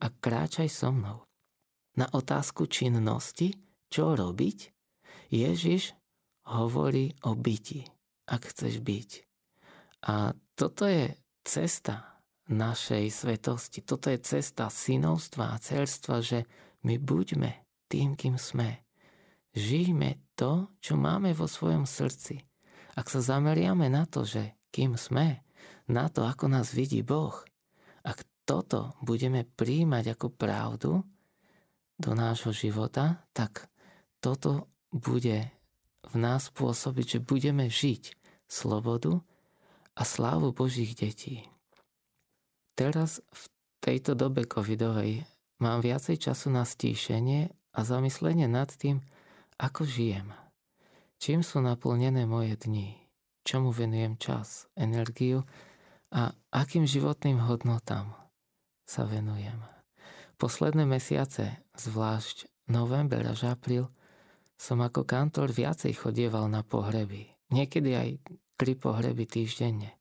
a 0.00 0.06
kráčaj 0.08 0.70
so 0.70 0.94
mnou. 0.94 1.26
Na 1.96 2.06
otázku 2.12 2.68
činnosti, 2.68 3.56
čo 3.88 4.12
robiť, 4.12 4.58
Ježiš 5.32 5.95
hovorí 6.46 7.14
o 7.26 7.34
byti, 7.34 7.82
ak 8.30 8.54
chceš 8.54 8.82
byť. 8.82 9.10
A 10.06 10.34
toto 10.54 10.86
je 10.86 11.10
cesta 11.42 12.22
našej 12.46 13.10
svetosti. 13.10 13.82
Toto 13.82 14.06
je 14.06 14.22
cesta 14.22 14.70
synovstva 14.70 15.54
a 15.54 15.62
cerstva, 15.62 16.22
že 16.22 16.46
my 16.86 16.98
buďme 17.02 17.50
tým, 17.90 18.14
kým 18.14 18.38
sme. 18.38 18.86
Žijme 19.56 20.34
to, 20.38 20.70
čo 20.78 20.94
máme 20.94 21.34
vo 21.34 21.50
svojom 21.50 21.88
srdci. 21.88 22.38
Ak 22.94 23.10
sa 23.10 23.18
zameriame 23.24 23.90
na 23.90 24.06
to, 24.06 24.22
že 24.22 24.54
kým 24.70 24.94
sme, 24.94 25.42
na 25.90 26.06
to, 26.10 26.26
ako 26.26 26.50
nás 26.50 26.74
vidí 26.74 27.02
Boh. 27.02 27.34
Ak 28.06 28.22
toto 28.46 28.94
budeme 29.02 29.42
príjmať 29.42 30.14
ako 30.14 30.26
pravdu 30.30 31.02
do 31.96 32.10
nášho 32.12 32.52
života, 32.52 33.26
tak 33.32 33.66
toto 34.20 34.70
bude 34.92 35.50
v 36.10 36.14
nás 36.16 36.50
pôsobiť, 36.54 37.18
že 37.18 37.24
budeme 37.24 37.66
žiť 37.66 38.14
slobodu 38.46 39.20
a 39.96 40.02
slávu 40.06 40.54
Božích 40.54 40.94
detí. 40.94 41.46
Teraz 42.76 43.24
v 43.32 43.42
tejto 43.80 44.12
dobe 44.14 44.44
covidovej 44.44 45.24
mám 45.58 45.80
viacej 45.80 46.20
času 46.20 46.52
na 46.52 46.68
stíšenie 46.68 47.48
a 47.72 47.80
zamyslenie 47.80 48.46
nad 48.46 48.68
tým, 48.68 49.00
ako 49.56 49.88
žijem. 49.88 50.32
Čím 51.16 51.40
sú 51.40 51.64
naplnené 51.64 52.28
moje 52.28 52.60
dni? 52.60 53.06
čomu 53.46 53.70
venujem 53.70 54.18
čas, 54.18 54.66
energiu 54.74 55.46
a 56.10 56.34
akým 56.50 56.82
životným 56.82 57.38
hodnotám 57.46 58.10
sa 58.82 59.06
venujem. 59.06 59.62
Posledné 60.34 60.82
mesiace, 60.82 61.62
zvlášť 61.78 62.50
november 62.66 63.22
až 63.22 63.54
apríl, 63.54 63.86
som 64.56 64.80
ako 64.80 65.04
kantor 65.04 65.52
viacej 65.52 65.92
chodieval 65.96 66.48
na 66.48 66.64
pohreby. 66.64 67.28
Niekedy 67.52 67.90
aj 67.92 68.08
tri 68.56 68.74
pohreby 68.74 69.28
týždenne. 69.28 69.94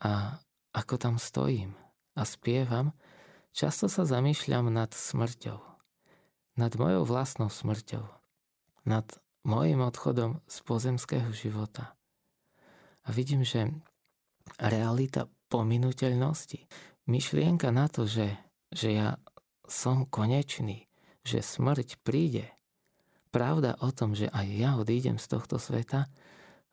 A 0.00 0.40
ako 0.72 0.96
tam 0.96 1.14
stojím 1.20 1.76
a 2.16 2.24
spievam, 2.24 2.96
často 3.52 3.86
sa 3.86 4.08
zamýšľam 4.08 4.72
nad 4.72 4.90
smrťou. 4.90 5.60
Nad 6.56 6.72
mojou 6.74 7.04
vlastnou 7.04 7.52
smrťou. 7.52 8.04
Nad 8.88 9.06
mojim 9.44 9.84
odchodom 9.84 10.40
z 10.48 10.56
pozemského 10.64 11.30
života 11.36 12.00
a 13.04 13.08
vidím, 13.12 13.42
že 13.42 13.70
realita 14.60 15.28
pominuteľnosti, 15.48 16.68
myšlienka 17.08 17.72
na 17.72 17.88
to, 17.88 18.04
že, 18.04 18.36
že 18.70 18.94
ja 18.94 19.08
som 19.66 20.04
konečný, 20.06 20.86
že 21.24 21.42
smrť 21.42 21.98
príde, 22.04 22.50
pravda 23.30 23.78
o 23.80 23.94
tom, 23.94 24.14
že 24.18 24.28
aj 24.30 24.46
ja 24.50 24.70
odídem 24.76 25.16
z 25.16 25.26
tohto 25.30 25.56
sveta, 25.56 26.10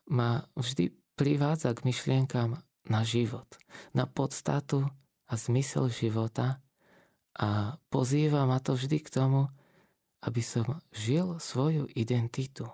ma 0.10 0.46
vždy 0.58 0.94
privádza 1.18 1.74
k 1.74 1.86
myšlienkám 1.86 2.58
na 2.88 3.02
život, 3.04 3.48
na 3.94 4.06
podstatu 4.06 4.88
a 5.28 5.34
zmysel 5.36 5.92
života 5.92 6.62
a 7.38 7.78
pozýva 7.94 8.50
ma 8.50 8.58
to 8.58 8.74
vždy 8.74 8.98
k 9.04 9.10
tomu, 9.14 9.52
aby 10.26 10.42
som 10.42 10.82
žil 10.90 11.38
svoju 11.38 11.86
identitu. 11.94 12.66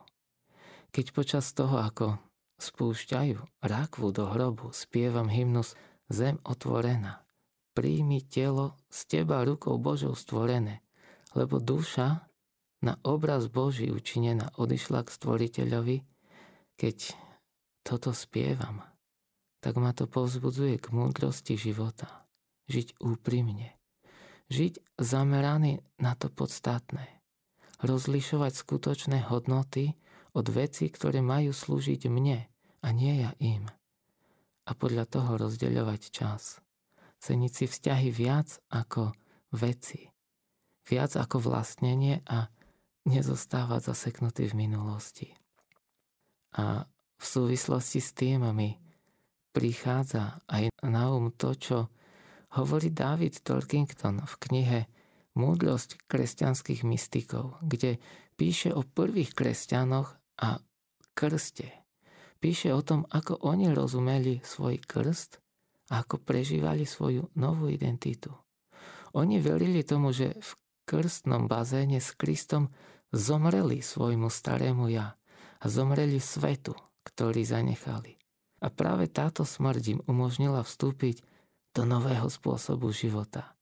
Keď 0.94 1.06
počas 1.12 1.52
toho, 1.52 1.82
ako 1.82 2.22
spúšťajú 2.62 3.66
rákvu 3.66 4.08
do 4.14 4.30
hrobu, 4.30 4.72
spievam 4.72 5.28
hymnus 5.28 5.76
Zem 6.12 6.38
otvorená. 6.46 7.26
Príjmi 7.74 8.22
telo 8.22 8.78
z 8.92 9.00
teba 9.10 9.42
rukou 9.42 9.82
Božou 9.82 10.14
stvorené, 10.14 10.86
lebo 11.34 11.58
duša 11.58 12.22
na 12.84 13.00
obraz 13.08 13.48
Boží 13.48 13.88
učinená 13.88 14.52
odišla 14.60 15.08
k 15.08 15.16
stvoriteľovi, 15.16 15.98
keď 16.76 17.16
toto 17.88 18.12
spievam, 18.12 18.84
tak 19.64 19.80
ma 19.80 19.96
to 19.96 20.04
povzbudzuje 20.04 20.76
k 20.84 20.92
múdrosti 20.92 21.56
života. 21.56 22.28
Žiť 22.68 23.00
úprimne. 23.00 23.72
Žiť 24.52 25.00
zameraný 25.00 25.80
na 26.04 26.20
to 26.20 26.28
podstatné. 26.28 27.08
Rozlišovať 27.80 28.52
skutočné 28.52 29.32
hodnoty 29.32 29.96
od 30.36 30.48
vecí, 30.52 30.92
ktoré 30.92 31.24
majú 31.24 31.56
slúžiť 31.56 32.12
mne 32.12 32.48
a 32.84 32.88
nie 32.92 33.24
ja 33.24 33.32
im. 33.40 33.72
A 34.68 34.72
podľa 34.76 35.08
toho 35.08 35.40
rozdeľovať 35.40 36.02
čas. 36.12 36.60
Ceniť 37.24 37.52
si 37.52 37.66
vzťahy 37.68 38.12
viac 38.12 38.60
ako 38.68 39.16
veci. 39.56 40.12
Viac 40.84 41.16
ako 41.16 41.40
vlastnenie 41.40 42.20
a 42.28 42.52
nezostávať 43.06 43.94
zaseknutý 43.94 44.52
v 44.52 44.68
minulosti. 44.68 45.28
A 46.56 46.86
v 47.18 47.26
súvislosti 47.26 48.00
s 48.00 48.12
tým 48.16 48.44
prichádza 49.54 50.44
aj 50.50 50.70
na 50.84 51.14
um 51.14 51.32
to, 51.32 51.56
čo 51.56 51.78
hovorí 52.58 52.94
David 52.94 53.42
Torkington 53.42 54.22
v 54.24 54.36
knihe 54.50 54.80
Múdrosť 55.34 55.98
kresťanských 56.06 56.86
mystikov, 56.86 57.58
kde 57.66 57.98
píše 58.38 58.70
o 58.70 58.86
prvých 58.86 59.34
kresťanoch 59.34 60.14
a 60.38 60.62
krste. 61.18 61.74
Píše 62.38 62.70
o 62.70 62.86
tom, 62.86 63.10
ako 63.10 63.42
oni 63.42 63.74
rozumeli 63.74 64.46
svoj 64.46 64.78
krst 64.86 65.42
a 65.90 66.06
ako 66.06 66.22
prežívali 66.22 66.86
svoju 66.86 67.34
novú 67.34 67.66
identitu. 67.66 68.30
Oni 69.18 69.42
verili 69.42 69.82
tomu, 69.82 70.14
že 70.14 70.38
v 70.38 70.52
krstnom 70.94 71.50
bazéne 71.50 71.98
s 71.98 72.14
Kristom 72.14 72.70
zomreli 73.10 73.82
svojmu 73.82 74.30
starému 74.30 74.94
ja 74.94 75.18
a 75.58 75.66
zomreli 75.66 76.22
svetu, 76.22 76.78
ktorý 77.02 77.42
zanechali. 77.42 78.22
A 78.62 78.70
práve 78.70 79.10
táto 79.10 79.42
smrť 79.42 79.98
im 79.98 80.00
umožnila 80.06 80.62
vstúpiť 80.62 81.26
do 81.74 81.90
nového 81.90 82.30
spôsobu 82.30 82.94
života. 82.94 83.58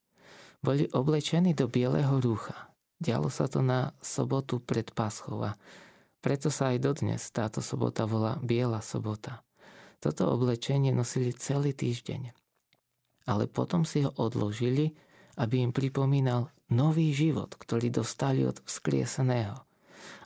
Boli 0.60 0.92
oblečení 0.92 1.56
do 1.56 1.72
bieleho 1.72 2.20
rúcha. 2.20 2.68
Dialo 3.00 3.32
sa 3.32 3.48
to 3.48 3.64
na 3.64 3.96
sobotu 4.04 4.60
pred 4.60 4.92
Paschou 4.92 5.48
preto 6.22 6.54
sa 6.54 6.70
aj 6.72 6.78
dodnes 6.86 7.22
táto 7.34 7.66
sobota 7.66 8.06
volá 8.06 8.38
Biela 8.46 8.78
sobota. 8.86 9.42
Toto 9.98 10.30
oblečenie 10.30 10.94
nosili 10.94 11.34
celý 11.34 11.74
týždeň. 11.74 12.30
Ale 13.26 13.50
potom 13.50 13.82
si 13.86 14.06
ho 14.06 14.14
odložili, 14.22 14.94
aby 15.38 15.64
im 15.64 15.72
pripomínal 15.72 16.52
nový 16.72 17.12
život, 17.12 17.54
ktorý 17.56 17.92
dostali 17.92 18.48
od 18.48 18.64
vzkrieseného. 18.64 19.60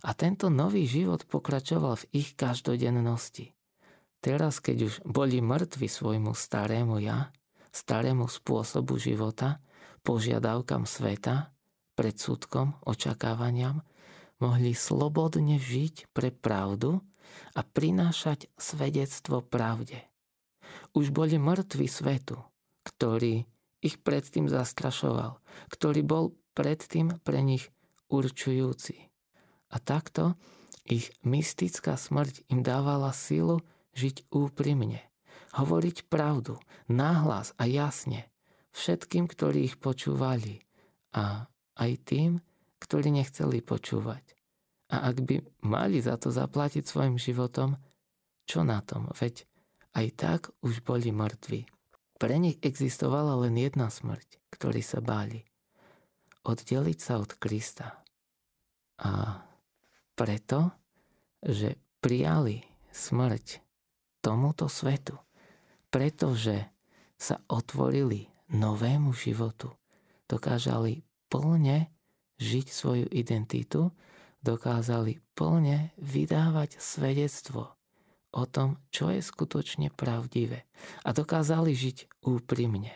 A 0.05 0.09
tento 0.13 0.47
nový 0.53 0.85
život 0.85 1.25
pokračoval 1.25 1.99
v 2.05 2.07
ich 2.13 2.37
každodennosti. 2.37 3.51
Teraz, 4.21 4.61
keď 4.61 4.77
už 4.89 4.93
boli 5.05 5.41
mŕtvi 5.41 5.85
svojmu 5.85 6.33
starému 6.33 6.97
ja, 7.01 7.29
starému 7.73 8.29
spôsobu 8.29 8.97
života, 8.97 9.61
požiadavkám 10.05 10.87
sveta, 10.87 11.53
predsudkom, 11.97 12.77
očakávaniam, 12.85 13.81
mohli 14.39 14.73
slobodne 14.73 15.57
žiť 15.57 16.11
pre 16.13 16.29
pravdu 16.29 17.01
a 17.57 17.61
prinášať 17.63 18.51
svedectvo 18.55 19.41
pravde. 19.41 20.05
Už 20.95 21.11
boli 21.11 21.35
mŕtvi 21.39 21.87
svetu, 21.89 22.39
ktorý 22.87 23.47
ich 23.81 23.99
predtým 24.01 24.47
zastrašoval, 24.47 25.39
ktorý 25.71 26.01
bol 26.05 26.25
predtým 26.55 27.19
pre 27.21 27.43
nich 27.43 27.69
určujúci. 28.07 29.11
A 29.73 29.77
takto 29.81 30.37
ich 30.85 31.09
mystická 31.25 31.97
smrť 31.97 32.45
im 32.53 32.61
dávala 32.61 33.09
silu 33.11 33.65
žiť 33.97 34.29
úprimne, 34.29 35.01
hovoriť 35.57 36.05
pravdu, 36.07 36.61
nahlas 36.85 37.57
a 37.57 37.65
jasne, 37.65 38.29
všetkým, 38.75 39.25
ktorí 39.25 39.65
ich 39.65 39.75
počúvali 39.81 40.61
a 41.15 41.47
aj 41.79 41.91
tým, 42.05 42.31
ktorí 42.79 43.09
nechceli 43.09 43.63
počúvať. 43.63 44.35
A 44.93 45.09
ak 45.09 45.25
by 45.25 45.35
mali 45.65 45.97
za 45.97 46.19
to 46.21 46.29
zaplatiť 46.29 46.85
svojim 46.85 47.17
životom, 47.17 47.81
čo 48.45 48.61
na 48.61 48.85
tom? 48.85 49.09
Veď 49.17 49.49
aj 49.97 50.07
tak 50.13 50.41
už 50.61 50.85
boli 50.85 51.09
mŕtvi. 51.09 51.65
Pre 52.15 52.35
nich 52.39 52.55
existovala 52.63 53.35
len 53.43 53.59
jedna 53.59 53.91
smrť, 53.91 54.39
ktorí 54.47 54.79
sa 54.79 55.03
báli. 55.03 55.43
Oddeliť 56.47 56.99
sa 56.99 57.19
od 57.19 57.35
Krista. 57.35 57.99
A 59.03 59.43
preto, 60.15 60.71
že 61.43 61.75
prijali 61.99 62.63
smrť 62.95 63.59
tomuto 64.23 64.71
svetu, 64.71 65.19
pretože 65.91 66.71
sa 67.19 67.43
otvorili 67.51 68.31
novému 68.55 69.11
životu, 69.11 69.75
dokázali 70.31 71.03
plne 71.27 71.91
žiť 72.39 72.67
svoju 72.71 73.07
identitu, 73.11 73.91
dokázali 74.39 75.19
plne 75.35 75.91
vydávať 75.99 76.79
svedectvo 76.79 77.74
o 78.35 78.43
tom, 78.43 78.83
čo 78.91 79.07
je 79.07 79.23
skutočne 79.23 79.89
pravdivé 79.95 80.67
a 81.07 81.15
dokázali 81.15 81.71
žiť 81.71 82.27
úprimne. 82.27 82.91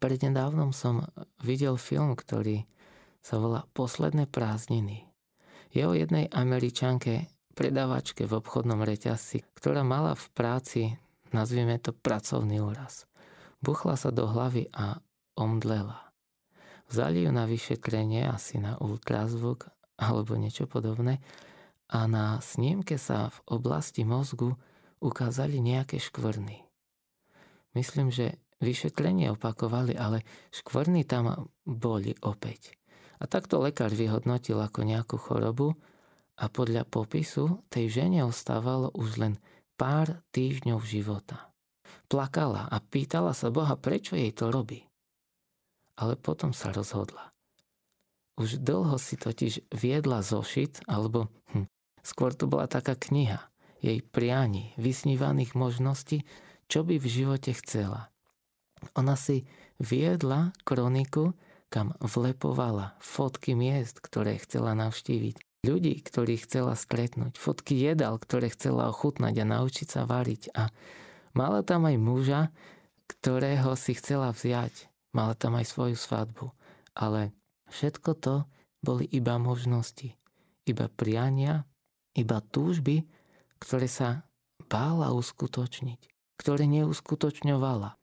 Prednedávnom 0.00 0.72
som 0.72 1.04
videl 1.44 1.76
film, 1.76 2.16
ktorý 2.16 2.64
sa 3.20 3.36
volá 3.36 3.68
Posledné 3.76 4.30
prázdniny. 4.30 5.04
Je 5.74 5.84
o 5.84 5.92
jednej 5.92 6.32
američanke, 6.32 7.28
predavačke 7.52 8.24
v 8.24 8.40
obchodnom 8.40 8.80
reťazci, 8.80 9.44
ktorá 9.52 9.84
mala 9.84 10.16
v 10.16 10.26
práci, 10.32 10.82
nazvieme 11.34 11.76
to 11.76 11.92
pracovný 11.92 12.62
úraz. 12.62 13.04
Buchla 13.60 13.98
sa 13.98 14.14
do 14.14 14.30
hlavy 14.30 14.70
a 14.72 15.02
omdlela. 15.36 16.08
Vzali 16.88 17.26
ju 17.26 17.30
na 17.34 17.44
vyšetrenie, 17.44 18.24
asi 18.24 18.56
na 18.56 18.80
ultrazvuk 18.80 19.68
alebo 19.98 20.38
niečo 20.38 20.70
podobné 20.70 21.20
a 21.88 22.04
na 22.04 22.36
snímke 22.44 23.00
sa 23.00 23.32
v 23.32 23.38
oblasti 23.58 24.04
mozgu 24.04 24.56
ukázali 25.00 25.60
nejaké 25.62 25.96
škvrny. 25.96 26.64
Myslím, 27.72 28.12
že 28.12 28.36
vyšetrenie 28.58 29.32
opakovali, 29.32 29.94
ale 29.94 30.26
škvrny 30.50 31.06
tam 31.06 31.48
boli 31.64 32.12
opäť. 32.20 32.74
A 33.18 33.26
takto 33.26 33.58
lekár 33.62 33.90
vyhodnotil 33.90 34.58
ako 34.58 34.86
nejakú 34.86 35.16
chorobu 35.18 35.74
a 36.38 36.46
podľa 36.46 36.86
popisu 36.86 37.66
tej 37.66 37.90
žene 38.02 38.22
ostávalo 38.22 38.94
už 38.94 39.18
len 39.18 39.34
pár 39.78 40.22
týždňov 40.30 40.80
života. 40.86 41.50
Plakala 42.06 42.66
a 42.70 42.78
pýtala 42.78 43.34
sa 43.34 43.50
Boha, 43.50 43.74
prečo 43.74 44.14
jej 44.14 44.30
to 44.30 44.50
robí. 44.50 44.86
Ale 45.98 46.14
potom 46.14 46.54
sa 46.54 46.70
rozhodla. 46.70 47.34
Už 48.38 48.62
dlho 48.62 48.94
si 49.02 49.18
totiž 49.18 49.74
viedla 49.74 50.22
zošit, 50.22 50.86
alebo 50.86 51.26
hm, 51.50 51.66
Skôr 52.02 52.32
to 52.34 52.48
bola 52.50 52.70
taká 52.70 52.96
kniha, 52.96 53.42
jej 53.78 54.02
prianí, 54.02 54.74
vysnívaných 54.80 55.54
možností, 55.54 56.26
čo 56.68 56.84
by 56.84 57.00
v 57.00 57.06
živote 57.06 57.54
chcela. 57.56 58.12
Ona 58.94 59.18
si 59.18 59.46
viedla 59.80 60.54
kroniku, 60.62 61.34
kam 61.68 61.92
vlepovala 62.00 62.96
fotky 62.98 63.52
miest, 63.52 64.00
ktoré 64.00 64.40
chcela 64.40 64.72
navštíviť, 64.72 65.36
ľudí, 65.66 66.00
ktorých 66.00 66.48
chcela 66.48 66.72
stretnúť, 66.78 67.36
fotky 67.36 67.76
jedal, 67.76 68.16
ktoré 68.16 68.48
chcela 68.48 68.88
ochutnať 68.88 69.34
a 69.42 69.50
naučiť 69.58 69.88
sa 69.88 70.02
variť. 70.08 70.54
A 70.56 70.72
mala 71.36 71.60
tam 71.60 71.84
aj 71.84 71.96
muža, 72.00 72.40
ktorého 73.08 73.76
si 73.76 73.96
chcela 73.96 74.32
vziať. 74.32 74.88
Mala 75.12 75.32
tam 75.36 75.56
aj 75.56 75.66
svoju 75.68 75.96
svadbu. 75.96 76.52
Ale 76.92 77.32
všetko 77.72 78.10
to 78.16 78.34
boli 78.84 79.04
iba 79.10 79.36
možnosti, 79.40 80.14
iba 80.68 80.86
priania, 80.92 81.66
iba 82.18 82.42
túžby, 82.42 83.06
ktoré 83.62 83.86
sa 83.86 84.26
bála 84.66 85.14
uskutočniť, 85.14 86.00
ktoré 86.36 86.66
neuskutočňovala. 86.66 87.94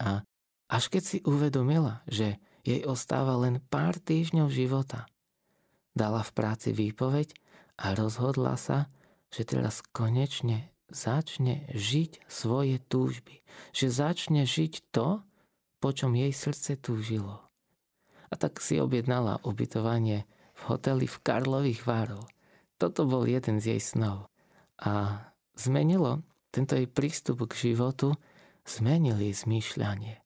A 0.00 0.08
až 0.70 0.84
keď 0.88 1.02
si 1.04 1.18
uvedomila, 1.28 2.00
že 2.08 2.40
jej 2.64 2.84
ostáva 2.84 3.36
len 3.40 3.60
pár 3.68 4.00
týždňov 4.00 4.48
života, 4.48 5.04
dala 5.92 6.24
v 6.24 6.30
práci 6.32 6.70
výpoveď 6.72 7.36
a 7.80 7.92
rozhodla 7.96 8.56
sa, 8.56 8.88
že 9.30 9.44
teraz 9.44 9.84
konečne 9.92 10.72
začne 10.90 11.70
žiť 11.70 12.26
svoje 12.26 12.82
túžby. 12.90 13.44
Že 13.70 13.86
začne 13.88 14.42
žiť 14.44 14.90
to, 14.90 15.22
po 15.78 15.90
čom 15.94 16.12
jej 16.12 16.34
srdce 16.34 16.76
túžilo. 16.76 17.40
A 18.30 18.34
tak 18.36 18.62
si 18.62 18.78
objednala 18.78 19.42
ubytovanie 19.42 20.28
v 20.54 20.60
hoteli 20.70 21.06
v 21.08 21.16
Karlových 21.24 21.82
Várov 21.88 22.22
toto 22.80 23.04
bol 23.04 23.28
jeden 23.28 23.60
z 23.60 23.76
jej 23.76 23.82
snov. 23.84 24.32
A 24.80 25.20
zmenilo 25.52 26.24
tento 26.48 26.72
jej 26.72 26.88
prístup 26.88 27.44
k 27.44 27.76
životu, 27.76 28.16
zmenil 28.64 29.20
jej 29.20 29.36
zmýšľanie. 29.36 30.24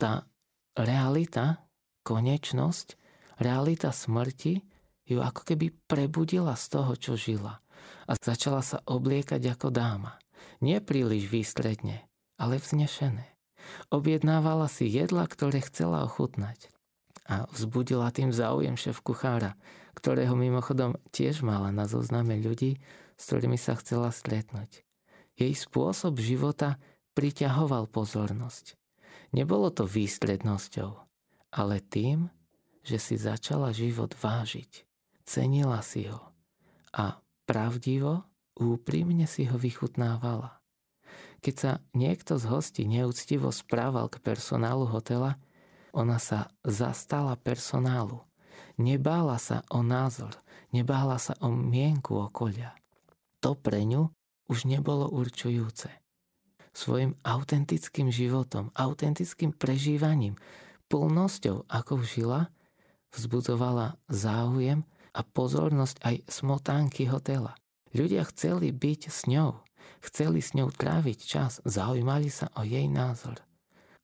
Tá 0.00 0.24
realita, 0.72 1.60
konečnosť, 2.08 2.96
realita 3.36 3.92
smrti 3.92 4.64
ju 5.04 5.20
ako 5.20 5.44
keby 5.44 5.76
prebudila 5.84 6.56
z 6.56 6.64
toho, 6.72 6.92
čo 6.96 7.12
žila. 7.20 7.60
A 8.08 8.16
začala 8.16 8.64
sa 8.64 8.80
obliekať 8.88 9.52
ako 9.52 9.68
dáma. 9.68 10.16
Nie 10.64 10.80
príliš 10.80 11.28
výstredne, 11.28 12.08
ale 12.40 12.58
vznešené. 12.58 13.28
Objednávala 13.94 14.66
si 14.66 14.90
jedla, 14.90 15.28
ktoré 15.28 15.62
chcela 15.62 16.02
ochutnať. 16.02 16.72
A 17.28 17.46
vzbudila 17.54 18.10
tým 18.10 18.34
záujem 18.34 18.74
šéf 18.74 18.98
kuchára, 18.98 19.54
ktorého 19.92 20.32
mimochodom 20.32 20.96
tiež 21.12 21.44
mala 21.44 21.68
na 21.70 21.84
zozname 21.84 22.40
ľudí, 22.40 22.80
s 23.16 23.22
ktorými 23.28 23.60
sa 23.60 23.76
chcela 23.76 24.08
stretnúť. 24.08 24.84
Jej 25.36 25.52
spôsob 25.56 26.20
života 26.20 26.80
priťahoval 27.12 27.88
pozornosť. 27.88 28.76
Nebolo 29.32 29.72
to 29.72 29.88
výstrednosťou, 29.88 30.90
ale 31.56 31.80
tým, 31.80 32.28
že 32.84 33.00
si 33.00 33.16
začala 33.16 33.72
život 33.72 34.12
vážiť. 34.12 34.84
Cenila 35.22 35.80
si 35.80 36.10
ho 36.10 36.32
a 36.92 37.22
pravdivo, 37.48 38.26
úprimne 38.58 39.24
si 39.24 39.48
ho 39.48 39.56
vychutnávala. 39.56 40.60
Keď 41.42 41.54
sa 41.56 41.72
niekto 41.96 42.36
z 42.38 42.44
hostí 42.46 42.82
neúctivo 42.84 43.50
správal 43.50 44.12
k 44.12 44.20
personálu 44.20 44.86
hotela, 44.86 45.40
ona 45.92 46.16
sa 46.20 46.52
zastala 46.64 47.34
personálu 47.36 48.24
Nebála 48.80 49.36
sa 49.36 49.64
o 49.68 49.84
názor, 49.84 50.32
nebála 50.72 51.20
sa 51.20 51.36
o 51.44 51.52
mienku 51.52 52.16
okolia. 52.16 52.72
To 53.44 53.52
pre 53.52 53.84
ňu 53.84 54.08
už 54.48 54.64
nebolo 54.68 55.08
určujúce. 55.12 55.92
Svojim 56.72 57.16
autentickým 57.20 58.08
životom, 58.08 58.72
autentickým 58.72 59.52
prežívaním, 59.52 60.40
plnosťou, 60.88 61.68
ako 61.68 62.00
žila, 62.00 62.48
vzbudzovala 63.12 64.00
záujem 64.08 64.84
a 65.12 65.20
pozornosť 65.20 65.96
aj 66.00 66.16
smotánky 66.28 67.08
hotela. 67.12 67.56
Ľudia 67.92 68.24
chceli 68.32 68.72
byť 68.72 69.00
s 69.12 69.28
ňou, 69.28 69.60
chceli 70.00 70.40
s 70.40 70.56
ňou 70.56 70.72
tráviť 70.72 71.18
čas, 71.20 71.60
zaujímali 71.68 72.32
sa 72.32 72.48
o 72.56 72.64
jej 72.64 72.88
názor. 72.88 73.36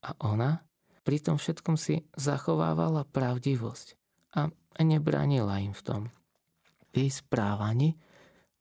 A 0.04 0.12
ona 0.20 0.60
pri 1.08 1.24
tom 1.24 1.40
všetkom 1.40 1.80
si 1.80 2.04
zachovávala 2.20 3.08
pravdivosť 3.08 3.97
a 4.34 4.50
nebranila 4.82 5.60
im 5.62 5.72
v 5.72 5.82
tom. 5.82 6.02
V 6.92 7.06
jej 7.06 7.10
správaní 7.12 7.96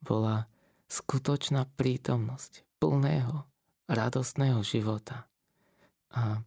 bola 0.00 0.48
skutočná 0.88 1.68
prítomnosť 1.76 2.64
plného, 2.80 3.44
radostného 3.88 4.60
života. 4.64 5.28
A 6.14 6.40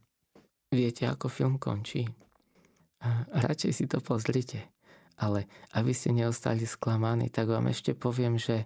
viete, 0.74 1.06
ako 1.06 1.30
film 1.30 1.56
končí? 1.62 2.10
A 3.02 3.26
radšej 3.30 3.72
si 3.74 3.86
to 3.86 4.02
pozrite. 4.02 4.70
Ale 5.22 5.46
aby 5.78 5.94
ste 5.94 6.14
neostali 6.14 6.66
sklamaní, 6.66 7.30
tak 7.30 7.50
vám 7.50 7.70
ešte 7.70 7.94
poviem, 7.94 8.42
že 8.42 8.66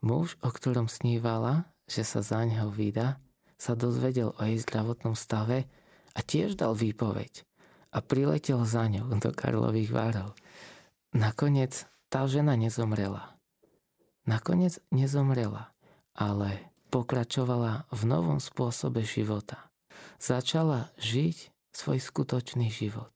muž, 0.00 0.40
o 0.40 0.48
ktorom 0.48 0.88
snívala, 0.88 1.68
že 1.84 2.04
sa 2.04 2.24
za 2.24 2.40
neho 2.48 2.72
vydá, 2.72 3.20
sa 3.60 3.76
dozvedel 3.76 4.32
o 4.32 4.40
jej 4.42 4.58
zdravotnom 4.58 5.12
stave 5.12 5.68
a 6.16 6.20
tiež 6.24 6.56
dal 6.56 6.72
výpoveď 6.72 7.44
a 7.92 7.98
priletel 8.00 8.64
za 8.64 8.88
ňou 8.88 9.12
do 9.20 9.30
Karlových 9.30 9.92
várov. 9.92 10.32
Nakoniec 11.12 11.84
tá 12.08 12.24
žena 12.24 12.56
nezomrela. 12.56 13.36
Nakoniec 14.24 14.80
nezomrela, 14.88 15.76
ale 16.16 16.72
pokračovala 16.88 17.84
v 17.92 18.02
novom 18.08 18.40
spôsobe 18.40 19.04
života. 19.04 19.68
Začala 20.16 20.88
žiť 20.96 21.52
svoj 21.72 21.98
skutočný 22.00 22.72
život. 22.72 23.12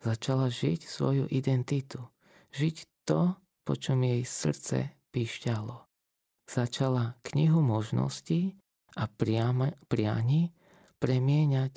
Začala 0.00 0.48
žiť 0.52 0.84
svoju 0.84 1.24
identitu. 1.32 2.04
Žiť 2.52 2.76
to, 3.08 3.36
po 3.64 3.74
čom 3.76 4.04
jej 4.04 4.24
srdce 4.24 4.92
píšťalo. 5.12 5.84
Začala 6.44 7.16
knihu 7.24 7.64
možností 7.64 8.56
a 8.94 9.08
priani 9.08 10.52
premieňať 11.00 11.74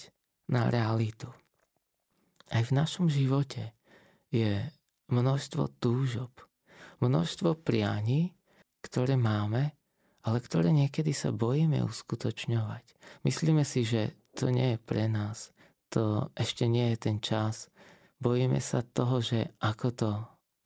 na 0.52 0.68
realitu. 0.68 1.32
Aj 2.48 2.64
v 2.64 2.76
našom 2.76 3.12
živote 3.12 3.76
je 4.32 4.64
množstvo 5.12 5.80
túžob, 5.84 6.32
množstvo 7.04 7.60
prianí, 7.60 8.36
ktoré 8.84 9.20
máme, 9.20 9.76
ale 10.24 10.38
ktoré 10.43 10.76
niekedy 10.76 11.16
sa 11.16 11.32
bojíme 11.32 11.80
uskutočňovať. 11.84 12.84
Myslíme 13.24 13.64
si, 13.64 13.88
že 13.88 14.16
to 14.36 14.52
nie 14.52 14.76
je 14.76 14.80
pre 14.80 15.08
nás, 15.08 15.56
to 15.88 16.28
ešte 16.36 16.68
nie 16.68 16.91
je 16.93 16.98
ten 17.00 17.18
čas. 17.24 17.72
Bojíme 18.20 18.60
sa 18.60 18.84
toho, 18.84 19.24
že 19.24 19.56
ako 19.64 19.88
to 19.95 20.12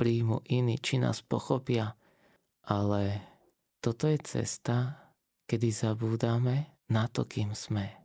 príjmu 0.02 0.42
iní, 0.50 0.82
či 0.82 0.98
nás 0.98 1.22
pochopia, 1.22 1.94
ale 2.66 3.22
toto 3.78 4.10
je 4.10 4.18
cesta, 4.22 4.98
kedy 5.46 5.70
zabúdame 5.70 6.82
na 6.90 7.06
to, 7.06 7.30
kým 7.30 7.54
sme. 7.54 8.01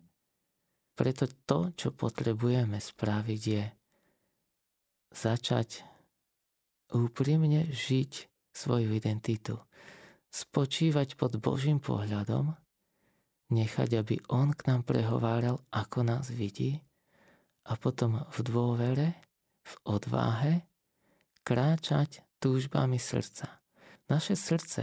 Preto 0.96 1.28
to, 1.44 1.76
čo 1.76 1.92
potrebujeme 1.92 2.80
spraviť, 2.80 3.42
je 3.44 3.64
začať 5.12 5.84
úprimne 6.96 7.68
žiť 7.68 8.12
svoju 8.56 8.96
identitu. 8.96 9.60
Spočívať 10.32 11.20
pod 11.20 11.36
Božím 11.36 11.84
pohľadom, 11.84 12.56
nechať, 13.52 13.90
aby 14.00 14.16
On 14.32 14.56
k 14.56 14.72
nám 14.72 14.88
prehováral, 14.88 15.60
ako 15.68 16.00
nás 16.00 16.32
vidí 16.32 16.80
a 17.68 17.76
potom 17.76 18.24
v 18.32 18.38
dôvere, 18.40 19.08
v 19.66 19.74
odváhe 19.84 20.64
kráčať 21.44 22.24
túžbami 22.40 22.96
srdca. 22.96 23.60
Naše 24.06 24.38
srdce, 24.38 24.82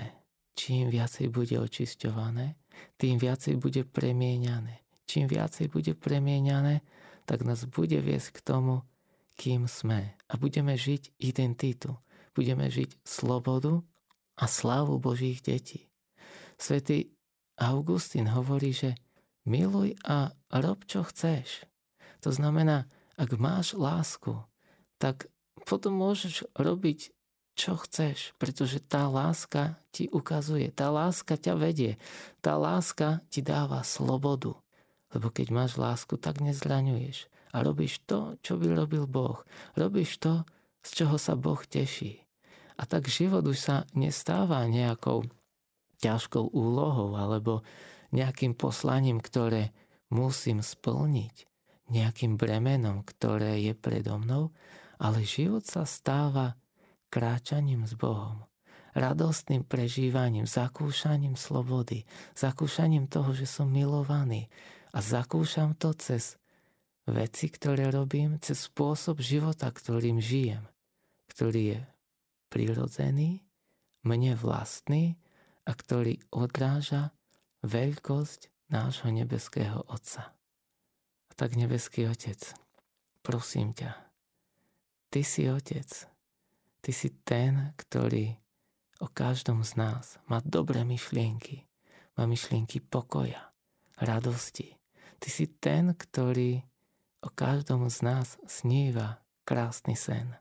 čím 0.53 0.91
viacej 0.91 1.31
bude 1.31 1.55
očisťované, 1.57 2.59
tým 2.99 3.15
viacej 3.15 3.55
bude 3.55 3.87
premieňané. 3.87 4.82
Čím 5.07 5.27
viacej 5.27 5.69
bude 5.69 5.93
premieňané, 5.93 6.81
tak 7.23 7.43
nás 7.47 7.63
bude 7.67 7.99
viesť 7.99 8.39
k 8.39 8.39
tomu, 8.43 8.83
kým 9.39 9.65
sme 9.65 10.13
a 10.29 10.33
budeme 10.37 10.77
žiť 10.77 11.17
identitu, 11.17 11.97
budeme 12.37 12.69
žiť 12.69 13.01
slobodu 13.01 13.81
a 14.37 14.45
slávu 14.45 15.01
Božích 15.01 15.41
detí. 15.41 15.89
Svetý 16.57 17.13
Augustín 17.57 18.29
hovorí, 18.29 18.73
že 18.73 18.97
miluj 19.45 19.97
a 20.07 20.31
rob, 20.53 20.85
čo 20.87 21.03
chceš. 21.05 21.67
To 22.23 22.31
znamená, 22.31 22.87
ak 23.19 23.35
máš 23.35 23.75
lásku, 23.75 24.41
tak 24.97 25.27
potom 25.67 25.99
môžeš 25.99 26.47
robiť, 26.55 27.11
čo 27.53 27.77
chceš, 27.77 28.33
pretože 28.41 28.81
tá 28.81 29.05
láska 29.05 29.77
ti 29.93 30.09
ukazuje, 30.09 30.73
tá 30.73 30.89
láska 30.89 31.37
ťa 31.37 31.53
vedie, 31.53 32.01
tá 32.41 32.57
láska 32.57 33.21
ti 33.29 33.45
dáva 33.45 33.85
slobodu. 33.85 34.57
Lebo 35.13 35.29
keď 35.29 35.47
máš 35.53 35.77
lásku, 35.77 36.17
tak 36.17 36.41
nezraňuješ 36.41 37.31
a 37.53 37.61
robíš 37.61 38.01
to, 38.09 38.35
čo 38.41 38.57
by 38.57 38.73
robil 38.73 39.05
Boh. 39.05 39.45
Robíš 39.77 40.17
to, 40.17 40.41
z 40.81 41.05
čoho 41.05 41.21
sa 41.21 41.37
Boh 41.37 41.61
teší. 41.61 42.25
A 42.81 42.89
tak 42.89 43.05
život 43.05 43.45
už 43.45 43.57
sa 43.61 43.77
nestáva 43.93 44.65
nejakou 44.65 45.29
ťažkou 46.01 46.49
úlohou 46.51 47.13
alebo 47.13 47.61
nejakým 48.09 48.57
poslaním, 48.57 49.21
ktoré 49.21 49.69
musím 50.09 50.65
splniť, 50.65 51.45
nejakým 51.93 52.35
bremenom, 52.35 53.05
ktoré 53.05 53.61
je 53.61 53.73
predo 53.77 54.17
mnou, 54.17 54.49
ale 54.97 55.21
život 55.21 55.63
sa 55.63 55.85
stáva 55.85 56.57
kráčaním 57.13 57.85
s 57.85 57.93
Bohom, 57.93 58.45
radostným 58.97 59.61
prežívaním, 59.61 60.49
zakúšaním 60.49 61.37
slobody, 61.37 62.09
zakúšaním 62.33 63.05
toho, 63.05 63.37
že 63.37 63.45
som 63.45 63.69
milovaný 63.69 64.49
a 64.93 64.99
zakúšam 65.01 65.73
to 65.73 65.97
cez 65.97 66.37
veci, 67.09 67.49
ktoré 67.49 67.89
robím, 67.89 68.39
cez 68.39 68.69
spôsob 68.69 69.19
života, 69.19 69.67
ktorým 69.67 70.21
žijem, 70.21 70.63
ktorý 71.33 71.61
je 71.75 71.81
prirodzený, 72.53 73.41
mne 74.05 74.37
vlastný 74.37 75.17
a 75.65 75.73
ktorý 75.73 76.21
odráža 76.29 77.11
veľkosť 77.65 78.53
nášho 78.69 79.09
nebeského 79.09 79.81
Otca. 79.89 80.35
A 81.27 81.31
tak, 81.33 81.57
nebeský 81.57 82.05
Otec, 82.05 82.53
prosím 83.25 83.73
ťa, 83.73 83.97
Ty 85.09 85.21
si 85.25 85.49
Otec, 85.49 85.89
Ty 86.83 86.91
si 86.91 87.09
ten, 87.25 87.73
ktorý 87.79 88.37
o 89.01 89.07
každom 89.09 89.65
z 89.65 89.75
nás 89.79 90.05
má 90.29 90.39
dobré 90.45 90.85
myšlienky, 90.85 91.65
má 92.19 92.29
myšlienky 92.29 92.83
pokoja, 92.83 93.51
radosti. 93.97 94.82
Ty 95.23 95.29
si 95.31 95.47
ten, 95.47 95.95
ktorý 95.95 96.59
o 97.23 97.31
každom 97.31 97.87
z 97.87 98.03
nás 98.03 98.35
sníva 98.43 99.23
krásny 99.47 99.95
sen. 99.95 100.35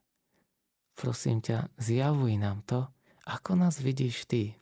Prosím 0.98 1.38
ťa, 1.38 1.70
zjavuj 1.78 2.34
nám 2.34 2.66
to, 2.66 2.90
ako 3.22 3.54
nás 3.54 3.78
vidíš 3.78 4.26
ty. 4.26 4.58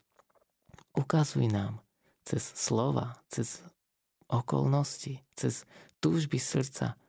Ukazuj 0.92 1.48
nám 1.48 1.80
cez 2.28 2.52
slova, 2.52 3.16
cez 3.32 3.64
okolnosti, 4.28 5.24
cez 5.32 5.64
túžby 6.04 6.36
srdca, 6.36 7.00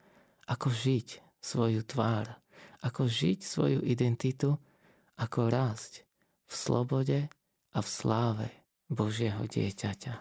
ako 0.48 0.72
žiť 0.72 1.20
svoju 1.44 1.84
tvár, 1.84 2.32
ako 2.80 3.12
žiť 3.12 3.40
svoju 3.44 3.80
identitu, 3.84 4.56
ako 5.20 5.52
rásť 5.52 6.08
v 6.48 6.54
slobode 6.56 7.20
a 7.76 7.80
v 7.84 7.88
sláve 7.88 8.48
Božieho 8.88 9.44
dieťaťa. 9.44 10.16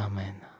Amen. 0.00 0.51